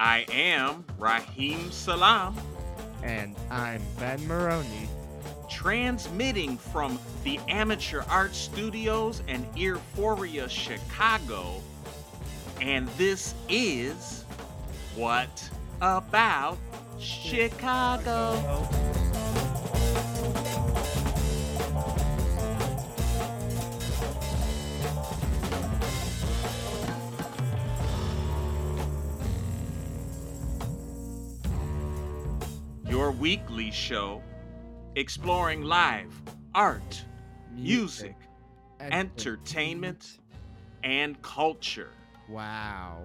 [0.00, 2.34] I am Raheem Salam,
[3.02, 4.88] And I'm Ben Maroney.
[5.50, 11.60] transmitting from the Amateur Art Studios and Euphoria, Chicago.
[12.62, 14.24] And this is
[14.96, 15.50] What
[15.82, 16.56] About
[16.98, 18.32] Chicago?
[33.70, 34.22] Show
[34.96, 36.20] exploring live
[36.54, 37.04] art,
[37.54, 38.16] music,
[38.80, 40.18] entertainment,
[40.82, 41.90] and culture.
[42.28, 43.02] Wow.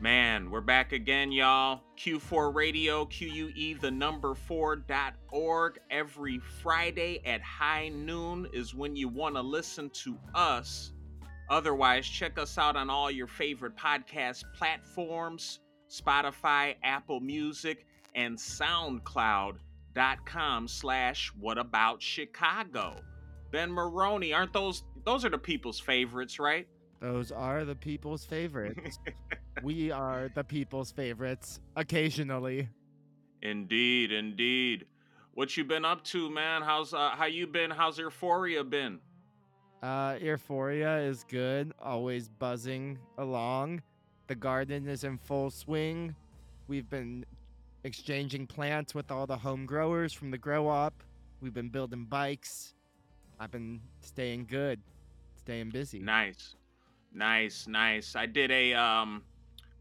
[0.00, 1.80] Man, we're back again, y'all.
[1.98, 5.78] Q4 Radio, QUE, the number four dot org.
[5.90, 10.92] Every Friday at high noon is when you want to listen to us.
[11.48, 20.68] Otherwise, check us out on all your favorite podcast platforms Spotify, Apple Music, and SoundCloud.com
[20.68, 22.96] slash What About Chicago.
[23.50, 26.66] Ben Maroney, aren't those those are the people's favorites, right?
[27.00, 28.98] Those are the people's favorites.
[29.62, 32.68] we are the people's favorites occasionally.
[33.42, 34.86] Indeed, indeed.
[35.34, 36.62] What you been up to, man?
[36.62, 37.70] How's uh, how you been?
[37.70, 39.00] How's Euphoria been?
[39.82, 43.82] Uh, Euphoria is good, always buzzing along.
[44.28, 46.14] The garden is in full swing.
[46.68, 47.26] We've been
[47.84, 50.94] exchanging plants with all the home growers from the grow up.
[51.40, 52.74] We've been building bikes.
[53.38, 54.80] I've been staying good,
[55.36, 55.98] staying busy.
[56.00, 56.56] Nice,
[57.12, 58.16] nice, nice.
[58.16, 59.22] I did a um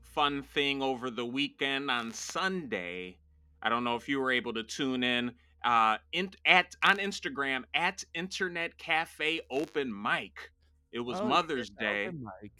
[0.02, 3.18] fun thing over the weekend on Sunday.
[3.62, 5.31] I don't know if you were able to tune in.
[5.64, 10.52] Uh, in, at on Instagram at Internet Cafe Open Mic.
[10.92, 12.08] It was Oh, Mother's Day.
[12.08, 12.52] open mic.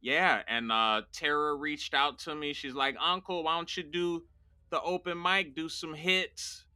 [0.00, 2.52] Yeah, and uh Tara reached out to me.
[2.52, 4.24] She's like, "Uncle, why don't you do
[4.70, 6.66] the open mic, do some hits?"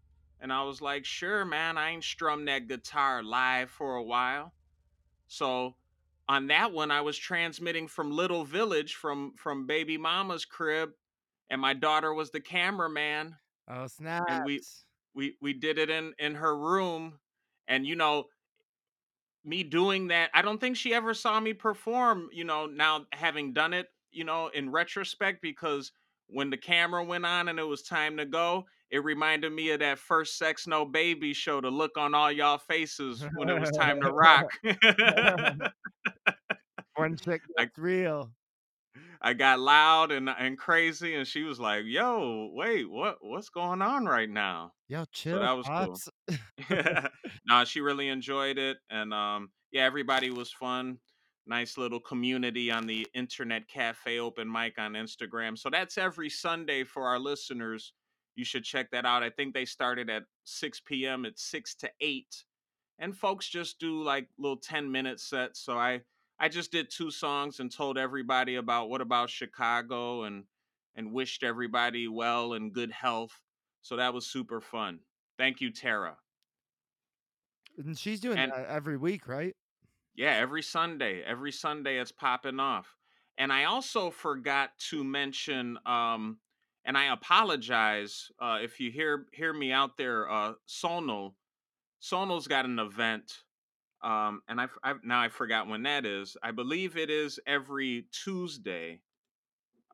[0.40, 1.78] And I was like, "Sure, man.
[1.78, 4.54] I ain't strummed that guitar live for a while."
[5.26, 5.78] So,
[6.28, 10.92] on that one, I was transmitting from Little Village from from baby mama's crib,
[11.50, 14.22] and my daughter was the cameraman, Oh snap!
[14.28, 14.66] and we
[15.14, 17.20] we we did it in in her room,
[17.68, 18.28] and you know,
[19.44, 23.52] me doing that, I don't think she ever saw me perform, you know, now having
[23.52, 25.92] done it, you know, in retrospect, because
[26.28, 29.80] when the camera went on and it was time to go, it reminded me of
[29.80, 33.70] that first Sex No Baby show, the look on all y'all faces when it was
[33.70, 34.46] time to rock.
[36.96, 38.30] One chick that's real.
[39.22, 43.80] I got loud and and crazy, and she was like, "Yo, wait, what what's going
[43.80, 45.40] on right now?" Yo, chill.
[45.40, 45.96] that was cool.
[45.96, 46.08] pops.
[47.46, 50.98] nah, she really enjoyed it, and um, yeah, everybody was fun.
[51.46, 55.58] Nice little community on the Internet Cafe Open Mic on Instagram.
[55.58, 57.92] So that's every Sunday for our listeners.
[58.36, 59.22] You should check that out.
[59.22, 61.24] I think they started at 6 p.m.
[61.24, 62.44] It's 6 to 8.
[63.00, 65.60] And folks just do like little 10 minute sets.
[65.60, 66.02] So I
[66.38, 70.44] I just did two songs and told everybody about what about Chicago and
[70.94, 73.32] and wished everybody well and good health.
[73.80, 75.00] So that was super fun.
[75.38, 76.16] Thank you, Tara.
[77.78, 79.56] And she's doing And- that every week, right?
[80.14, 81.22] Yeah, every Sunday.
[81.22, 82.96] Every Sunday it's popping off.
[83.38, 86.38] And I also forgot to mention um
[86.84, 91.32] and I apologize uh if you hear hear me out there uh Sonal
[92.02, 93.32] Sonal's got an event
[94.02, 96.36] um and I I now I forgot when that is.
[96.42, 99.00] I believe it is every Tuesday.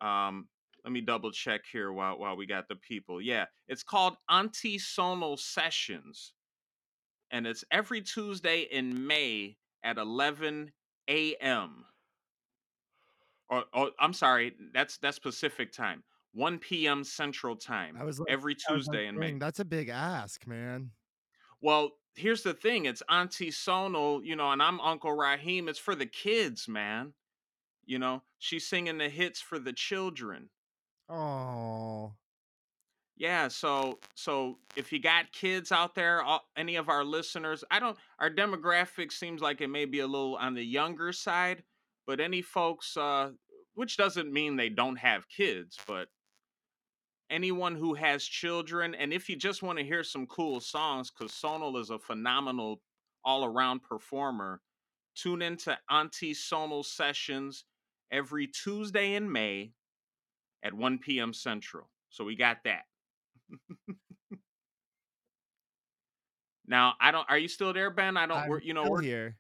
[0.00, 0.48] Um
[0.84, 3.22] let me double check here while while we got the people.
[3.22, 6.32] Yeah, it's called Auntie Sonal Sessions.
[7.30, 10.72] And it's every Tuesday in May at 11
[11.08, 11.84] a.m.
[13.50, 16.02] Or, oh, or oh, I'm sorry, that's that's Pacific time.
[16.34, 17.02] 1 p.m.
[17.02, 17.96] Central time.
[17.98, 19.38] I was like, every I was like, Tuesday in May.
[19.38, 20.90] That's a big ask, man.
[21.60, 25.68] Well, here's the thing: it's Auntie Sonal, you know, and I'm Uncle Raheem.
[25.68, 27.14] It's for the kids, man.
[27.86, 30.50] You know, she's singing the hits for the children.
[31.08, 32.12] Oh,
[33.18, 37.80] Yeah, so so if you got kids out there, all, any of our listeners, I
[37.80, 41.64] don't our demographic seems like it may be a little on the younger side,
[42.06, 43.30] but any folks uh
[43.74, 46.08] which doesn't mean they don't have kids, but
[47.30, 51.32] anyone who has children and if you just want to hear some cool songs cuz
[51.32, 52.80] Sonal is a phenomenal
[53.24, 54.62] all-around performer,
[55.14, 57.64] tune into Auntie Sonal sessions
[58.10, 59.72] every Tuesday in May
[60.62, 61.32] at 1 p.m.
[61.34, 61.90] Central.
[62.10, 62.84] So we got that.
[66.68, 67.28] Now I don't.
[67.30, 68.16] Are you still there, Ben?
[68.16, 68.36] I don't.
[68.36, 69.36] I'm we're, you know, we're here.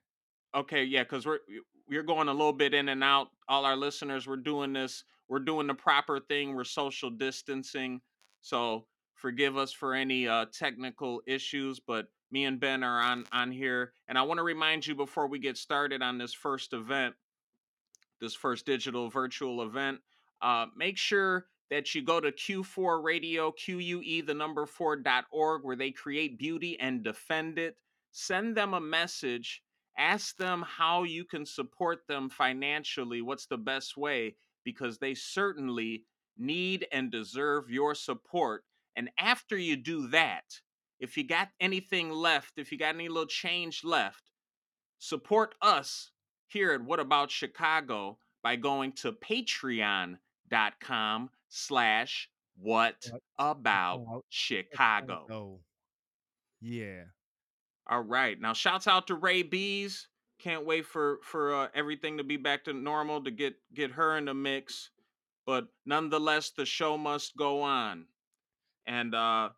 [0.54, 0.84] okay.
[0.84, 1.40] Yeah, because we're
[1.86, 3.28] we're going a little bit in and out.
[3.48, 5.04] All our listeners, we're doing this.
[5.28, 6.54] we're doing the proper thing.
[6.54, 8.00] We're social distancing.
[8.40, 13.52] So forgive us for any uh, technical issues, but me and Ben are on on
[13.52, 13.92] here.
[14.08, 17.14] And I want to remind you before we get started on this first event,
[18.20, 20.00] this first digital virtual event,
[20.40, 25.90] uh, make sure that you go to Q4 Radio, QUE, the number 4.org, where they
[25.90, 27.76] create beauty and defend it.
[28.10, 29.62] Send them a message.
[29.98, 33.20] Ask them how you can support them financially.
[33.20, 34.36] What's the best way?
[34.64, 36.04] Because they certainly
[36.38, 38.64] need and deserve your support.
[38.96, 40.44] And after you do that,
[41.00, 44.30] if you got anything left, if you got any little change left,
[44.98, 46.10] support us
[46.46, 50.18] here at What About Chicago by going to patreon.com
[51.48, 53.06] slash what
[53.38, 54.02] about.
[54.28, 55.60] Chicago?
[56.60, 57.04] Yeah.
[57.88, 58.38] All right.
[58.40, 60.08] Now shouts out to Ray Bees.
[60.40, 64.16] Can't wait for for uh, everything to be back to normal to get get her
[64.18, 64.90] in the mix.
[65.46, 68.06] But nonetheless, the show must go on.
[68.86, 69.50] And uh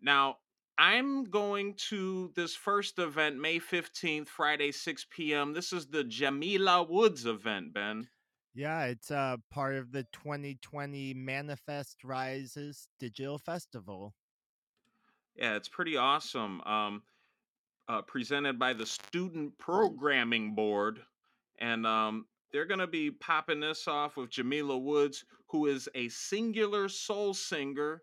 [0.00, 0.36] now
[0.78, 5.52] I'm going to this first event, May 15th, Friday, 6 p.m.
[5.52, 8.08] This is the Jamila Woods event, Ben.
[8.54, 14.14] Yeah, it's uh part of the 2020 Manifest Rises Digital Festival.
[15.36, 16.60] Yeah, it's pretty awesome.
[16.62, 17.02] Um,
[17.90, 21.00] uh, presented by the Student Programming Board.
[21.58, 26.08] And um, they're going to be popping this off with Jamila Woods, who is a
[26.08, 28.02] singular soul singer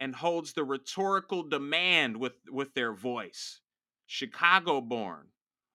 [0.00, 3.60] and holds the rhetorical demand with, with their voice.
[4.06, 5.28] Chicago born,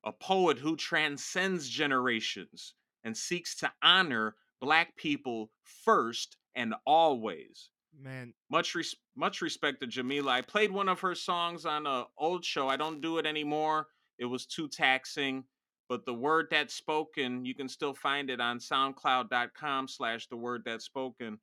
[0.04, 2.74] a poet who transcends generations
[3.04, 7.70] and seeks to honor Black people first and always.
[7.98, 10.32] Man, Much res- much respect to Jamila.
[10.32, 12.68] I played one of her songs on a old show.
[12.68, 13.88] I don't do it anymore.
[14.18, 15.44] It was too taxing.
[15.88, 20.62] But the word that's spoken, you can still find it on soundcloud.com slash the word
[20.66, 21.40] that's spoken.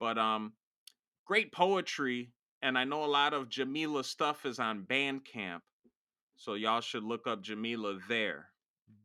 [0.00, 0.52] But um
[1.26, 2.32] great poetry.
[2.62, 5.60] And I know a lot of Jamila stuff is on Bandcamp.
[6.36, 8.48] So y'all should look up Jamila there.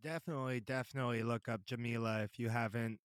[0.03, 2.99] Definitely, definitely look up Jamila if you haven't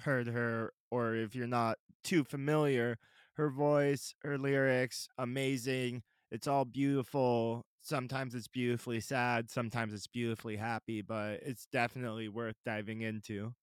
[0.00, 2.98] heard her or if you're not too familiar.
[3.34, 6.02] Her voice, her lyrics, amazing.
[6.30, 7.64] It's all beautiful.
[7.80, 13.54] Sometimes it's beautifully sad, sometimes it's beautifully happy, but it's definitely worth diving into.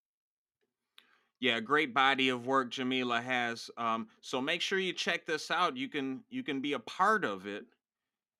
[1.39, 5.75] yeah great body of work jamila has um so make sure you check this out
[5.75, 7.65] you can you can be a part of it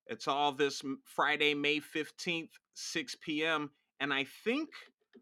[0.07, 3.69] it's all this friday may 15th 6 p.m
[3.99, 4.69] and i think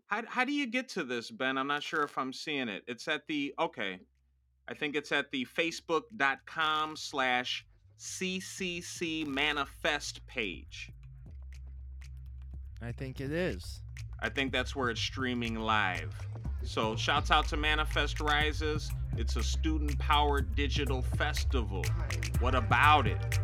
[0.08, 2.84] how, how do you get to this ben i'm not sure if i'm seeing it
[2.88, 4.00] it's at the okay
[4.68, 7.66] i think it's at the facebook.com slash
[8.00, 10.92] ccc manifest page
[12.84, 13.82] I think it is.
[14.20, 16.14] I think that's where it's streaming live.
[16.64, 18.92] So, shouts out to Manifest Rises.
[19.16, 21.86] It's a student powered digital festival.
[22.40, 23.40] What about it?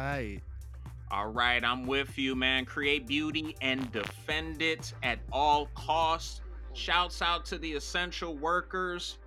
[0.00, 0.40] Right.
[1.10, 2.64] All right, I'm with you, man.
[2.64, 6.40] Create beauty and defend it at all costs.
[6.72, 9.18] Shouts out to the essential workers.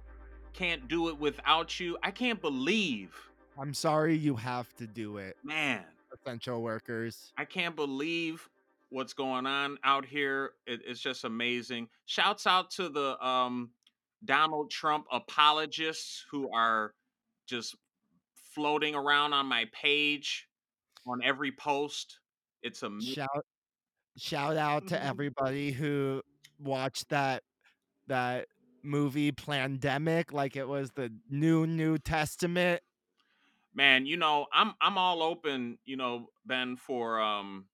[0.53, 1.97] Can't do it without you.
[2.01, 3.13] I can't believe,
[3.59, 7.33] I'm sorry you have to do it, man, essential workers.
[7.37, 8.47] I can't believe
[8.89, 10.51] what's going on out here.
[10.65, 11.89] It, it's just amazing.
[12.05, 13.71] Shouts out to the um,
[14.23, 16.93] Donald Trump apologists who are
[17.45, 17.75] just
[18.53, 20.47] floating around on my page
[21.05, 22.19] on every post.
[22.61, 23.45] It's a Shout
[24.17, 25.03] shout out to Mhm.
[25.03, 26.21] everybody who
[26.59, 27.43] watched that
[28.07, 28.47] that
[28.83, 32.81] movie Plandemic like it was the new New Testament.
[33.73, 37.67] man you know i'm i'm all open you know ben for um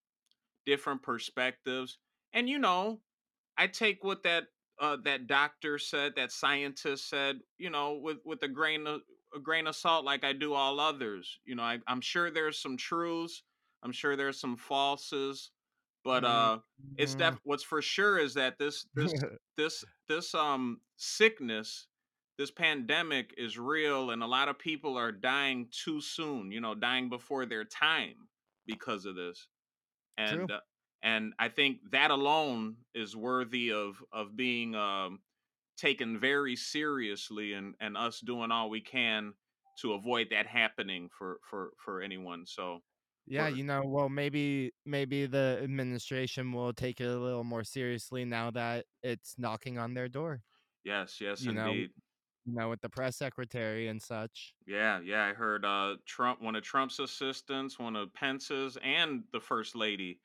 [0.65, 1.99] different perspectives
[2.33, 3.01] and you know
[3.57, 4.45] i take what that
[4.79, 9.01] uh that doctor said that scientist said you know with with a grain of
[9.35, 12.59] a grain of salt like i do all others you know I, i'm sure there's
[12.61, 13.43] some truths
[13.83, 15.49] i'm sure there's some falses
[16.03, 16.59] but uh
[16.97, 19.13] it's def what's for sure is that this this
[19.57, 21.87] this this um sickness
[22.37, 26.73] this pandemic is real and a lot of people are dying too soon you know
[26.75, 28.29] dying before their time
[28.65, 29.47] because of this.
[30.17, 30.59] And uh,
[31.01, 35.19] and i think that alone is worthy of of being um
[35.79, 39.33] taken very seriously and and us doing all we can
[39.77, 42.81] to avoid that happening for for for anyone so
[43.25, 48.25] Yeah, you know, well maybe maybe the administration will take it a little more seriously
[48.25, 50.43] now that it's knocking on their door.
[50.83, 51.85] yes yes You know,
[52.45, 54.55] you know, with the press secretary and such.
[54.65, 59.39] Yeah, yeah, I heard uh Trump, one of Trump's assistants, one of Pence's, and the
[59.41, 60.21] first lady,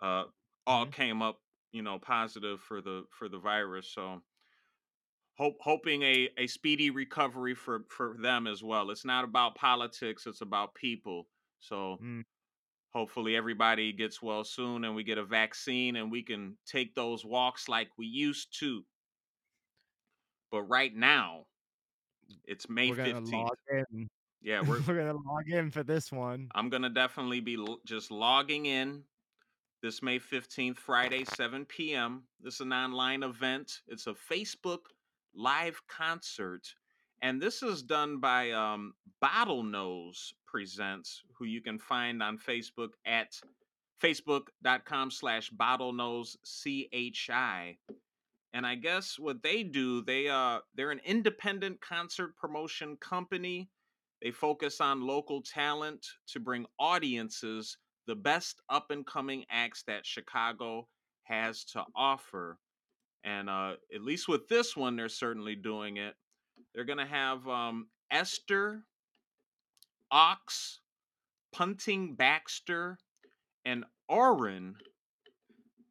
[0.00, 0.26] uh,
[0.66, 0.92] all Mhm.
[0.92, 3.88] came up, you know, positive for the for the virus.
[3.88, 4.22] So
[5.36, 8.90] hope hoping a a speedy recovery for for them as well.
[8.90, 11.28] It's not about politics; it's about people.
[11.60, 12.22] So Mm,
[12.92, 17.24] hopefully everybody gets well soon, and we get a vaccine, and we can take those
[17.24, 18.86] walks like we used to.
[20.52, 21.48] But right now,
[22.44, 23.58] it's May we're gonna log fifteenth.
[23.68, 24.08] in.
[24.40, 26.52] Yeah, we're we're gonna log in for this one.
[26.54, 29.04] I'm gonna definitely be l- just logging in
[29.82, 32.28] this May 15th, Friday, 7 p.m.
[32.40, 33.82] This is an online event.
[33.88, 34.86] It's a Facebook
[35.34, 36.62] live concert.
[37.22, 43.32] And this is done by um, Bottlenose Presents, who you can find on Facebook at
[44.02, 47.76] facebook.com slash bottlenose chi
[48.52, 53.68] and i guess what they do they uh they're an independent concert promotion company
[54.20, 60.04] they focus on local talent to bring audiences the best up and coming acts that
[60.04, 60.86] chicago
[61.22, 62.58] has to offer
[63.24, 66.14] and uh at least with this one they're certainly doing it
[66.74, 68.82] they're gonna have um esther
[70.10, 70.80] ox
[71.52, 72.98] punting baxter
[73.64, 74.76] and Oren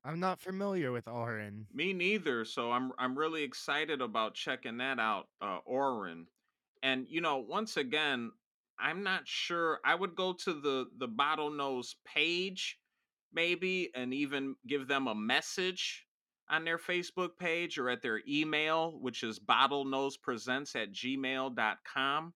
[0.04, 1.68] I'm not familiar with Orin.
[1.74, 2.44] Me neither.
[2.44, 6.26] So I'm I'm really excited about checking that out, uh, Orin.
[6.82, 8.32] And you know, once again,
[8.80, 9.80] I'm not sure.
[9.86, 12.80] I would go to the the bottlenose page,
[13.32, 16.06] maybe, and even give them a message
[16.52, 22.34] on their Facebook page or at their email, which is bottlenosepresents at gmail.com,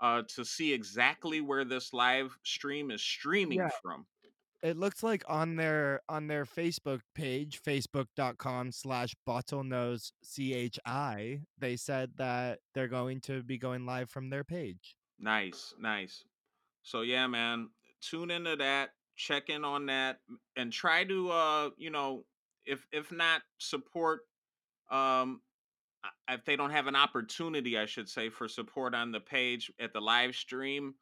[0.00, 4.06] uh, to see exactly where this live stream is streaming Yeah, from.
[4.62, 10.12] it looks like on their on their Facebook page, facebook.com slash bottlenose
[10.84, 14.96] chi, they said that they're going to be going live from their page.
[15.18, 16.24] Nice, nice.
[16.82, 17.68] So yeah, man,
[18.00, 20.18] tune into that, check in on that,
[20.56, 22.24] and try to uh, you know,
[22.66, 24.20] if if not support
[24.90, 25.40] um
[26.28, 29.92] if they don't have an opportunity, I should say, for support on the page at
[29.92, 30.94] the live stream,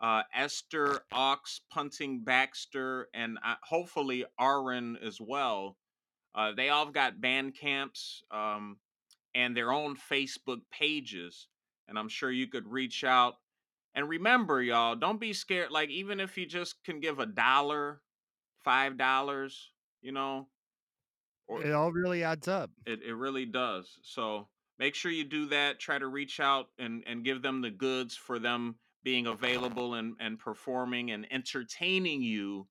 [0.00, 5.76] uh Esther Ox, Punting Baxter, and uh, hopefully Aaron as well.
[6.34, 8.76] Uh, they all got band camps um,
[9.36, 11.48] and their own Facebook pages,
[11.88, 13.34] and I'm sure you could reach out
[13.94, 15.70] and remember, y'all, don't be scared.
[15.70, 18.00] Like, even if you just can give a dollar,
[18.64, 19.70] five dollars,
[20.02, 20.48] you know,
[21.46, 22.70] or It all really adds up.
[22.86, 23.98] it, it really does.
[24.02, 25.78] So make sure you do that.
[25.78, 30.14] Try to reach out and, and give them the goods for them being available and,
[30.20, 32.66] and performing and entertaining you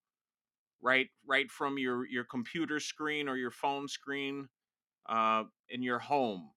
[0.82, 4.50] right right from your your computer screen or your phone screen
[5.08, 6.50] uh, in your home.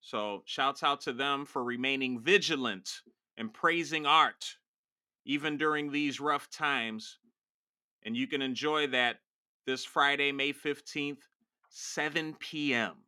[0.00, 2.88] So shouts out to them for remaining vigilant
[3.36, 4.44] and praising art
[5.24, 7.18] even during these rough times.
[8.04, 9.16] And you can enjoy that
[9.66, 11.18] this Friday, May 15th,
[11.70, 13.07] 7 p.m.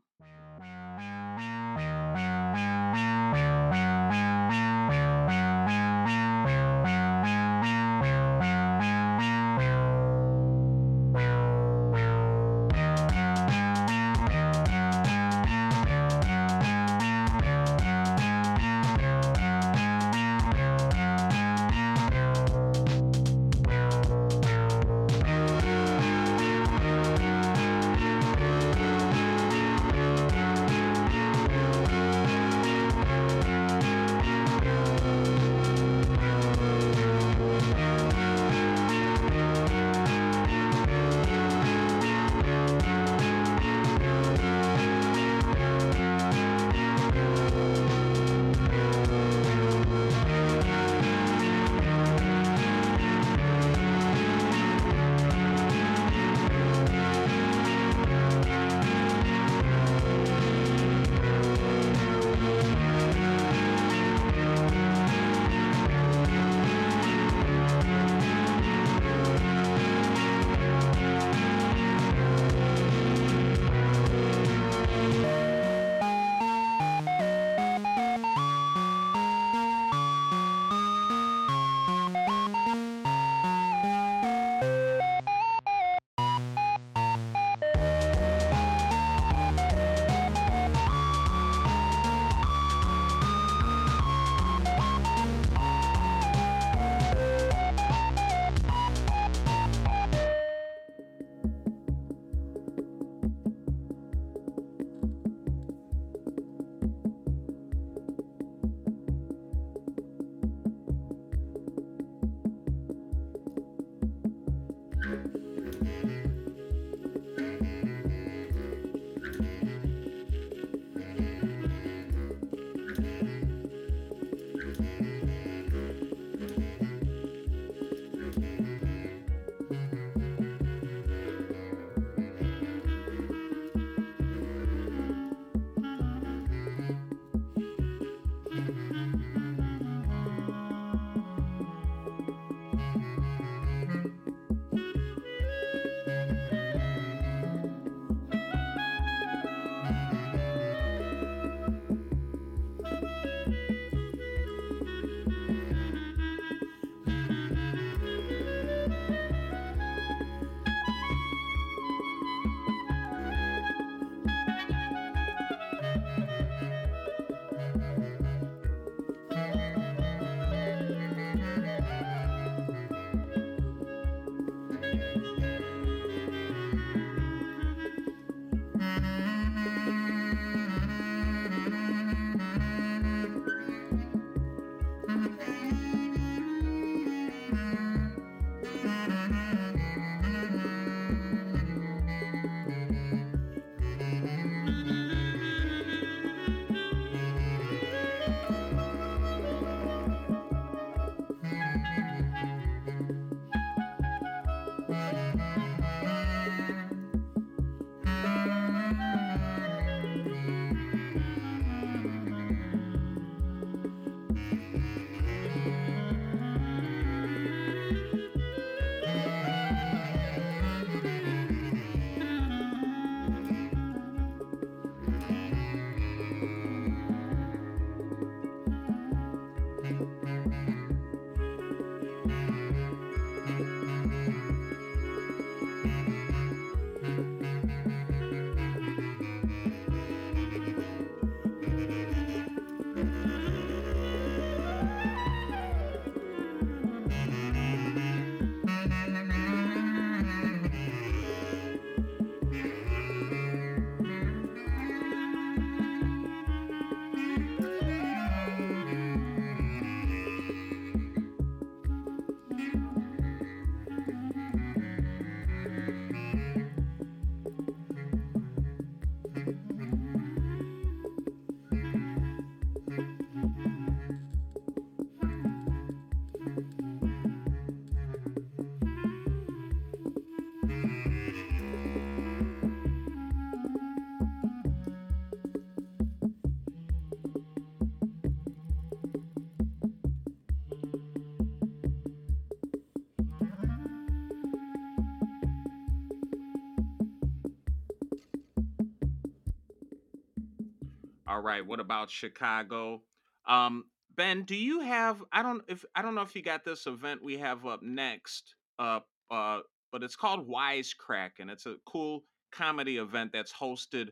[301.40, 301.66] All right.
[301.66, 303.00] What about Chicago?
[303.48, 305.24] Um, Ben, do you have?
[305.32, 308.56] I don't if I don't know if you got this event we have up next.
[308.78, 309.00] Uh,
[309.30, 314.08] uh, but it's called Wisecrack, and it's a cool comedy event that's hosted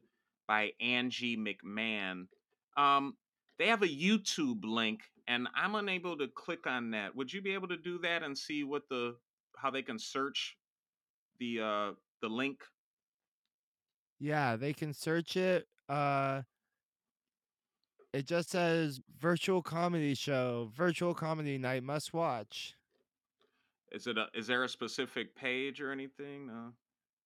[0.46, 2.28] by Angie McMahon.
[2.78, 3.14] Um,
[3.58, 7.14] they have a YouTube link, and I'm unable to click on that.
[7.14, 9.16] Would you be able to do that and see what the
[9.54, 10.56] how they can search
[11.40, 11.90] the uh
[12.22, 12.62] the link?
[14.18, 15.66] Yeah, they can search it.
[15.90, 16.40] Uh,
[18.12, 22.74] it just says virtual comedy show, virtual comedy night must watch.
[23.92, 26.46] Is it a is there a specific page or anything?
[26.46, 26.72] No.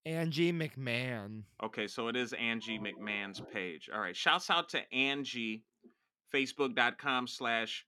[0.04, 1.42] Angie McMahon.
[1.62, 3.88] Okay, so it is Angie McMahon's page.
[3.92, 4.16] All right.
[4.16, 5.62] Shouts out to Angie,
[6.34, 7.86] facebook.com slash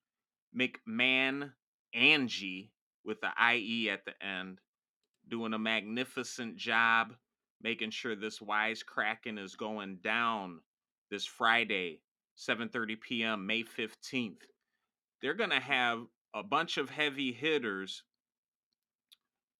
[0.56, 1.50] McMahon
[1.92, 2.70] Angie
[3.04, 4.60] with the IE at the end,
[5.28, 7.14] doing a magnificent job
[7.64, 10.60] making sure this wisecracking is going down
[11.10, 12.00] this Friday,
[12.36, 14.42] 7:30 p.m., May 15th.
[15.20, 18.02] They're gonna have a bunch of heavy hitters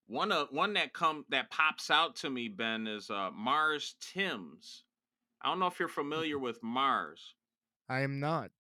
[0.07, 4.85] one of one that come that pops out to me, Ben, is uh Mars Timms.
[5.43, 7.35] I don't know if you're familiar with Mars.
[7.89, 8.51] I am not.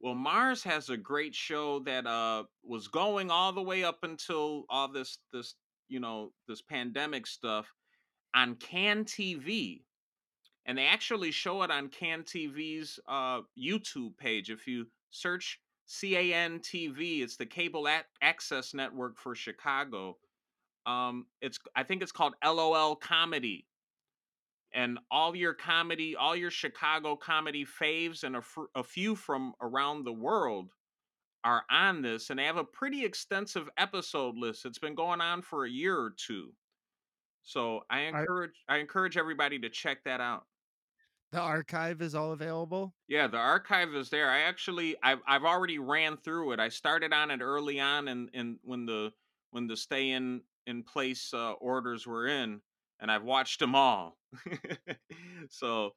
[0.00, 4.64] Well, Mars has a great show that uh was going all the way up until
[4.68, 5.54] all this this
[5.88, 7.66] you know this pandemic stuff
[8.34, 9.82] on Can TV,
[10.66, 14.50] and they actually show it on Can TV's uh YouTube page.
[14.50, 20.16] If you search CAN TV, it's the cable ac- access network for Chicago
[20.86, 23.66] um, it's I think it's called LOL Comedy,
[24.72, 29.54] and all your comedy, all your Chicago comedy faves, and a, fr- a few from
[29.60, 30.72] around the world
[31.44, 34.64] are on this, and they have a pretty extensive episode list.
[34.64, 36.52] It's been going on for a year or two,
[37.42, 40.46] so I encourage I encourage everybody to check that out.
[41.32, 42.94] The archive is all available.
[43.08, 44.30] Yeah, the archive is there.
[44.30, 46.60] I actually I've I've already ran through it.
[46.60, 49.12] I started on it early on and and when the
[49.50, 52.62] when the stay in in place uh, orders were in
[52.98, 54.18] and I've watched them all.
[55.50, 55.92] so,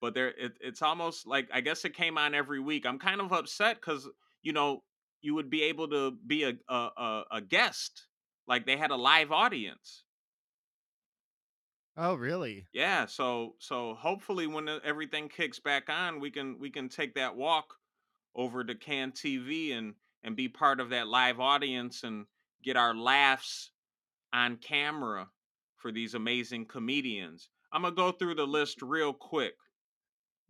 [0.00, 2.84] but there it, it's almost like I guess it came on every week.
[2.84, 4.08] I'm kind of upset cuz
[4.42, 4.84] you know,
[5.22, 8.08] you would be able to be a a, a guest
[8.46, 10.04] like they had a live audience.
[11.96, 12.66] Oh, really?
[12.72, 17.36] Yeah, so so hopefully when everything kicks back on, we can we can take that
[17.36, 17.78] walk
[18.34, 22.26] over to Can TV and and be part of that live audience and
[22.62, 23.72] get our laughs
[24.32, 25.30] on camera
[25.76, 27.50] for these amazing comedians.
[27.72, 29.56] I'm gonna go through the list real quick.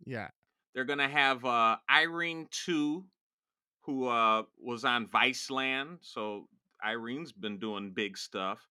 [0.05, 0.31] Yeah.
[0.73, 3.05] They're gonna have uh, Irene Tu,
[3.81, 6.49] who uh, was on Viceland, so
[6.83, 8.69] Irene's been doing big stuff.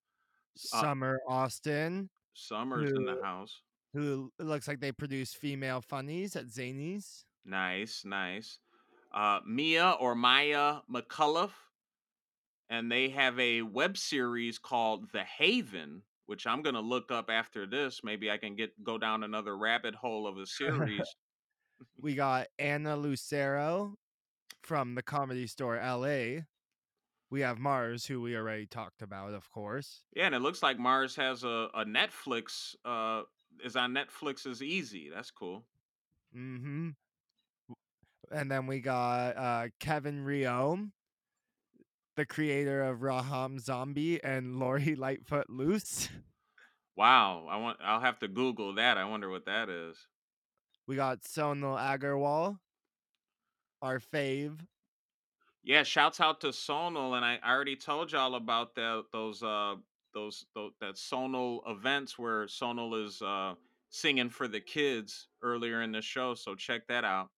[0.73, 3.61] Uh, Summer Austin, Summer's in the house.
[3.93, 7.25] who looks like they produce female funnies at Zanies.
[7.45, 8.59] Nice, nice.
[9.13, 11.51] Uh, Mia or Maya McCullough,
[12.69, 17.67] and they have a web series called The Haven, which I'm gonna look up after
[17.67, 18.03] this.
[18.05, 21.03] Maybe I can get go down another rabbit hole of a series.
[22.01, 23.97] we got Anna Lucero
[24.63, 26.43] from the Comedy Store LA.
[27.31, 30.03] We have Mars, who we already talked about, of course.
[30.15, 33.23] Yeah, and it looks like Mars has a, a Netflix uh
[33.65, 35.11] is on Netflix is Easy.
[35.13, 35.65] That's cool.
[36.37, 36.91] Mm-hmm.
[38.33, 40.91] And then we got uh, Kevin Riome,
[42.17, 46.09] the creator of Rahm Zombie and Lori Lightfoot Loose.
[46.97, 47.47] Wow.
[47.51, 48.99] I want I'll have to Google that.
[48.99, 49.97] I wonder what that is.
[50.87, 52.59] We got Sonal Agarwal,
[53.83, 54.59] our fave.
[55.63, 59.77] Yeah, shouts out to Sonal, and I, I already told y'all about that those uh
[60.13, 63.55] those, those that Sonal events where Sonal is uh
[63.91, 66.35] singing for the kids earlier in the show.
[66.35, 67.31] So check that out.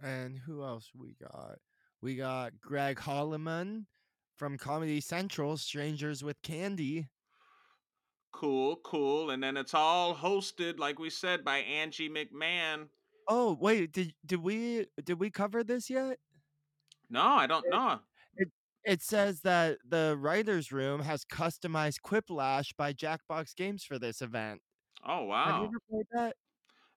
[0.00, 1.58] And who else we got?
[2.00, 3.86] We got Greg Hollimon
[4.34, 7.08] from Comedy Central, Strangers with Candy.
[8.32, 9.28] Cool, cool.
[9.30, 12.88] And then it's all hosted, like we said, by Angie McMahon.
[13.26, 16.18] Oh, wait, did did we did we cover this yet?
[17.10, 18.00] No, I don't know.
[18.36, 18.48] It
[18.84, 24.62] it says that the writers room has customized Quiplash by Jackbox Games for this event.
[25.02, 25.66] Oh Have you wow.
[25.66, 26.36] ever played that?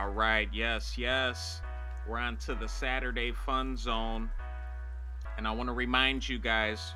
[0.00, 0.48] All right.
[0.50, 1.60] Yes, yes.
[2.08, 4.30] We're on to the Saturday Fun Zone.
[5.36, 6.94] And I want to remind you guys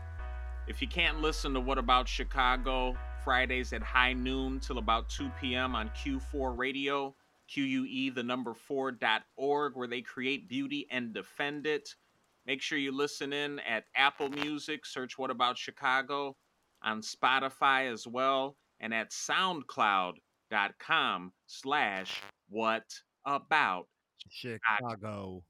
[0.68, 5.30] if you can't listen to What About Chicago, Fridays at high noon till about 2
[5.38, 5.74] p.m.
[5.74, 7.14] on Q4 Radio,
[7.46, 11.94] QUE, the number 4.org, where they create beauty and defend it.
[12.46, 16.36] Make sure you listen in at Apple Music, search What About Chicago,
[16.82, 22.22] on Spotify as well, and at soundcloud.com slash
[22.54, 22.84] what
[23.26, 23.88] about
[24.30, 25.42] Chicago.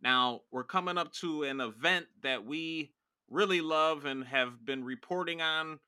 [0.00, 2.92] Now, we're coming up to an event that we
[3.28, 5.80] really love and have been reporting on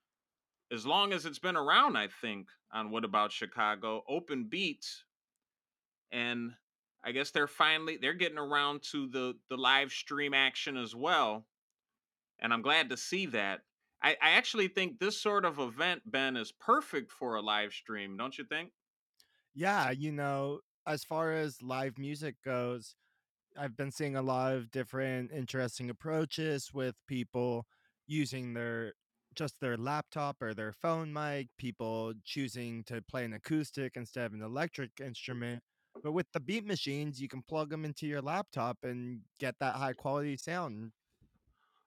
[0.72, 5.04] as long as it's been around, I think, on What About Chicago, Open Beats.
[6.10, 6.54] And
[7.04, 11.46] I guess they're finally they're getting around to the the live stream action as well.
[12.40, 13.60] And I'm glad to see that.
[14.02, 18.16] I, I actually think this sort of event, Ben, is perfect for a live stream,
[18.16, 18.72] don't you think?
[19.60, 22.94] Yeah, you know, as far as live music goes,
[23.56, 27.66] I've been seeing a lot of different interesting approaches with people
[28.06, 28.94] using their
[29.36, 34.34] just their laptop or their phone mic, people choosing to play an acoustic instead of
[34.34, 35.62] an electric instrument.
[36.02, 39.76] But with the beat machines, you can plug them into your laptop and get that
[39.76, 40.92] high quality sound.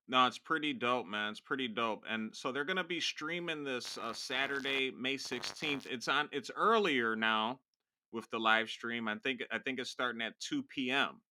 [0.08, 1.32] No, it's pretty dope, man.
[1.32, 2.04] It's pretty dope.
[2.10, 5.86] And so they're gonna be streaming this uh, Saturday, May 16th.
[5.86, 7.60] It's on it's earlier now
[8.12, 9.08] with the live stream.
[9.08, 11.22] I think I think it's starting at 2 p.m.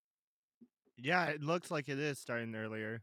[0.97, 3.03] Yeah, it looks like it is starting earlier.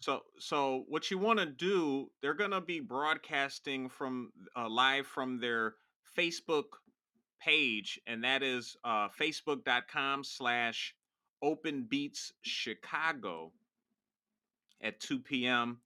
[0.00, 5.38] So so what you want to do, they're gonna be broadcasting from uh, live from
[5.38, 5.76] their
[6.16, 6.64] Facebook
[7.40, 10.94] page, and that is uh, facebook.com slash
[11.40, 13.52] open beats Chicago
[14.82, 15.80] at 2 p.m.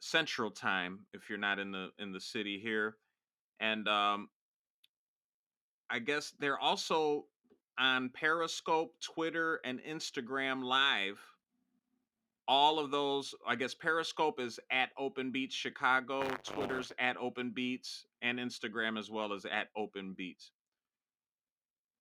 [0.00, 2.96] Central Time if you're not in the in the city here.
[3.60, 4.30] And um,
[5.90, 7.26] I guess they're also
[7.78, 11.20] on Periscope, Twitter, and Instagram Live.
[12.48, 18.06] All of those, I guess Periscope is at Open Beats Chicago, Twitter's at Open Beats,
[18.20, 20.50] and Instagram as well as at Open Beats.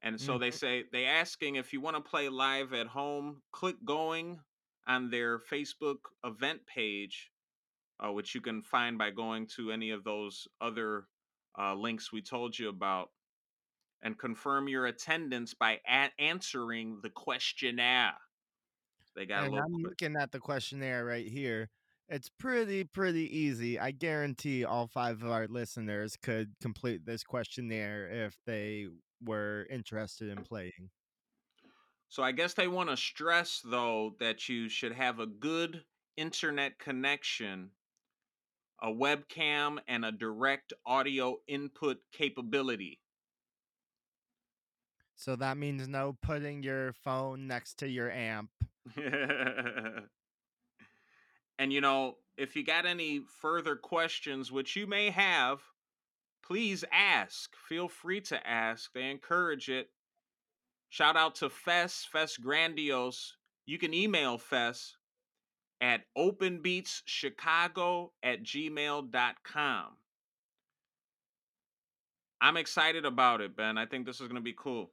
[0.02, 0.54] And so they Mhm.
[0.54, 4.44] say they asking if you want to play live at home, click going
[4.88, 7.32] on their Facebook event page,
[8.00, 11.06] uh, which you can find by going to any of those other
[11.60, 13.10] uh, links we told you about,
[14.02, 18.14] and confirm your attendance by a- answering the questionnaire.
[19.16, 21.70] They got And little I'm looking at the questionnaire right here.
[22.08, 23.80] It's pretty, pretty easy.
[23.80, 28.88] I guarantee all five of our listeners could complete this questionnaire if they
[29.24, 30.90] were interested in playing.
[32.12, 35.86] So I guess they want to stress though that you should have a good
[36.18, 37.70] internet connection,
[38.82, 42.99] a webcam, and a direct audio input capability.
[45.16, 48.49] So that means no putting your phone next to your amp.
[48.97, 50.09] and
[51.72, 55.62] you know, if you got any further questions, which you may have,
[56.43, 57.55] please ask.
[57.55, 58.91] Feel free to ask.
[58.91, 59.91] They encourage it.
[60.92, 63.38] Shout out to Fess, Fess Grandiose.
[63.66, 64.98] You can email Fess
[65.80, 69.86] at openbeatschicago at gmail.com.
[72.42, 73.78] I'm excited about it, Ben.
[73.78, 74.92] I think this is going to be cool.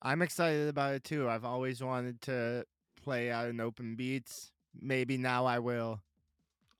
[0.00, 1.28] I'm excited about it too.
[1.28, 2.64] I've always wanted to
[3.02, 4.52] play out in open beats.
[4.80, 6.00] Maybe now I will.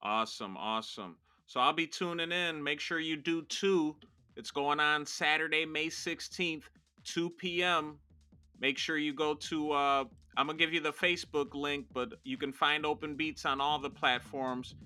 [0.02, 1.16] Awesome, awesome.
[1.46, 2.62] So I'll be tuning in.
[2.62, 3.96] Make sure you do too.
[4.36, 6.62] It's going on Saturday, May 16th,
[7.02, 7.98] 2 p.m.
[8.62, 10.04] Make sure you go to uh
[10.36, 13.78] I'm gonna give you the Facebook link, but you can find Open Beats on all
[13.78, 14.76] the platforms.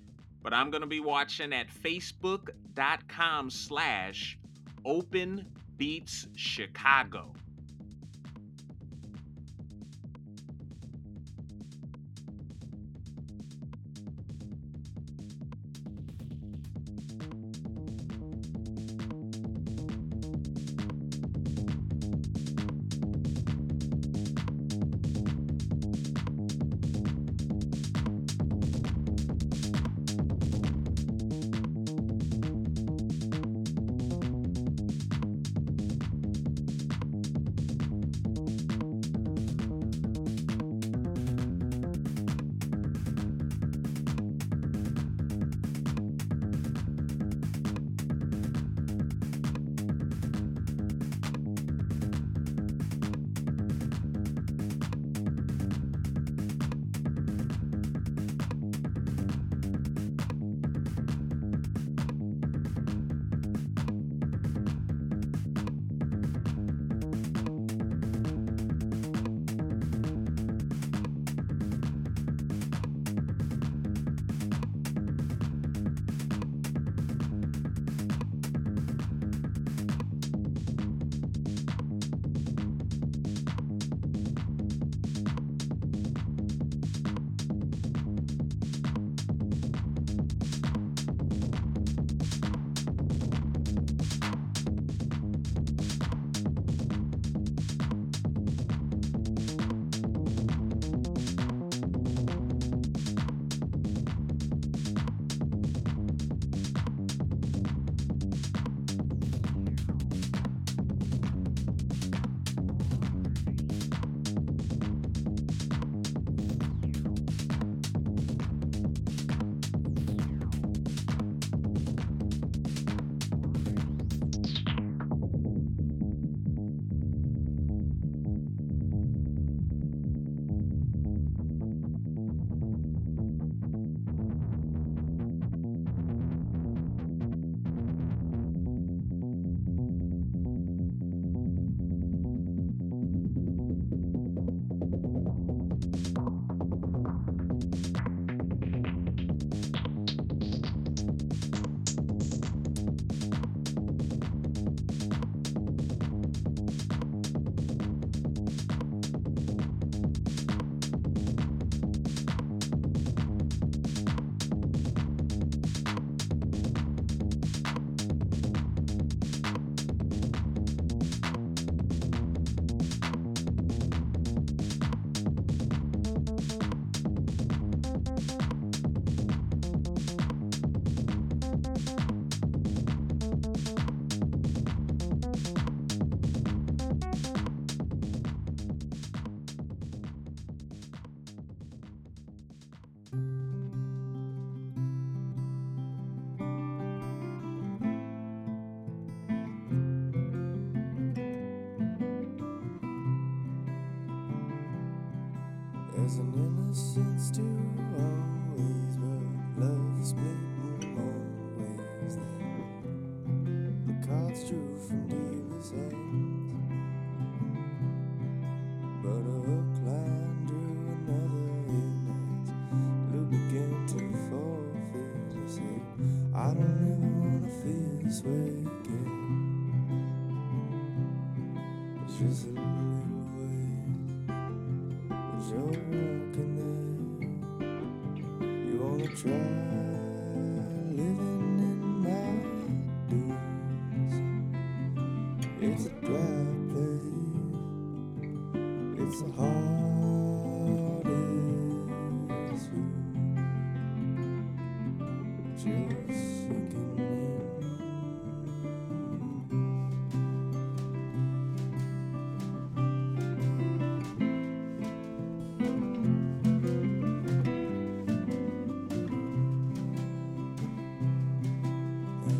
[0.41, 4.37] But I'm gonna be watching at facebook.com slash
[4.83, 5.45] open
[5.77, 7.33] beats Chicago.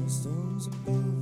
[0.07, 1.16] Storms above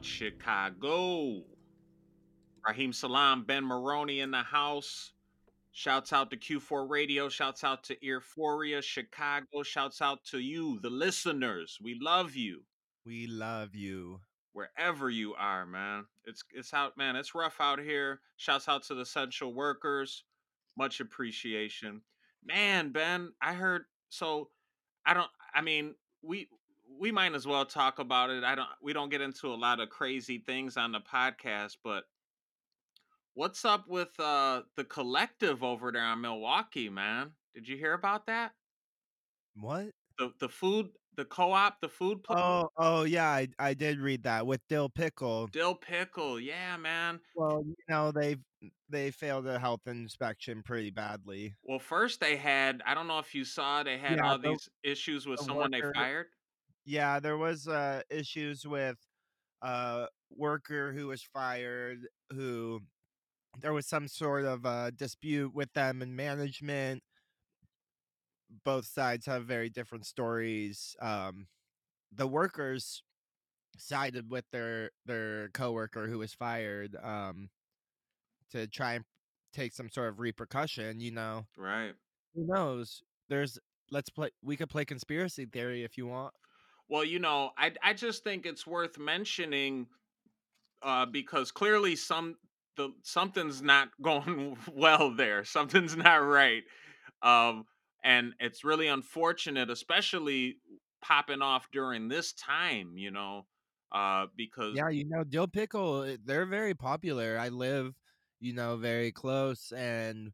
[0.00, 1.42] Chicago?
[2.66, 5.12] Raheem Salam, Ben Maroney in the house.
[5.72, 7.28] Shouts out to Q4 Radio.
[7.28, 9.62] Shouts out to Euphoria, Chicago.
[9.62, 11.78] Shouts out to you, the listeners.
[11.82, 12.64] We love you
[13.04, 14.20] We love you.
[14.52, 16.06] wherever you are, man.
[16.24, 17.16] It's it's out, man.
[17.16, 18.20] It's rough out here.
[18.36, 20.24] Shouts out to the essential workers.
[20.76, 22.02] Much appreciation.
[22.44, 24.50] Man, Ben, I heard so
[25.06, 26.48] I don't I mean, we
[27.02, 28.44] we might as well talk about it.
[28.44, 32.04] I don't we don't get into a lot of crazy things on the podcast, but
[33.34, 37.32] what's up with uh the collective over there in Milwaukee, man?
[37.54, 38.52] Did you hear about that?
[39.56, 39.90] What?
[40.16, 44.22] The the food the co-op, the food place, Oh, oh yeah, I I did read
[44.22, 45.48] that with Dill Pickle.
[45.48, 46.38] Dill Pickle.
[46.38, 47.20] Yeah, man.
[47.34, 48.36] Well, you know they
[48.88, 51.56] they failed a health inspection pretty badly.
[51.64, 54.50] Well, first they had I don't know if you saw they had Yeah, all the-
[54.50, 56.28] these issues with the someone they fired.
[56.84, 58.98] Yeah, there was uh issues with
[59.62, 62.80] a worker who was fired who
[63.60, 67.02] there was some sort of uh dispute with them and management.
[68.64, 70.96] Both sides have very different stories.
[71.00, 71.48] Um
[72.12, 73.02] the workers
[73.78, 77.50] sided with their their coworker who was fired um
[78.50, 79.04] to try and
[79.52, 81.46] take some sort of repercussion, you know.
[81.56, 81.94] Right.
[82.34, 83.02] Who knows?
[83.28, 83.58] There's
[83.90, 86.34] let's play we could play conspiracy theory if you want.
[86.88, 89.88] Well, you know, I I just think it's worth mentioning
[90.82, 92.38] uh, because clearly some
[92.76, 95.44] the something's not going well there.
[95.44, 96.64] Something's not right,
[97.22, 97.66] um,
[98.04, 100.58] and it's really unfortunate, especially
[101.02, 102.98] popping off during this time.
[102.98, 103.46] You know,
[103.92, 107.38] uh, because Yeah, you know, dill pickle, uh, they're very popular.
[107.38, 107.94] I live
[108.40, 109.70] you know, very close.
[109.72, 110.32] And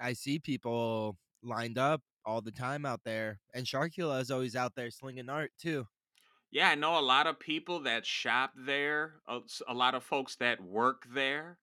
[0.00, 3.40] I see people lined up all the time out there.
[3.54, 5.86] And Sharkula is always out there slinging art too.
[6.50, 10.62] Yeah, I know a lot of people that shop there, a lot of folks that
[10.62, 11.58] work there.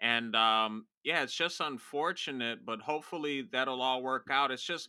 [0.00, 4.50] And um, yeah, it's just unfortunate, but hopefully that'll all work out.
[4.50, 4.88] It's just,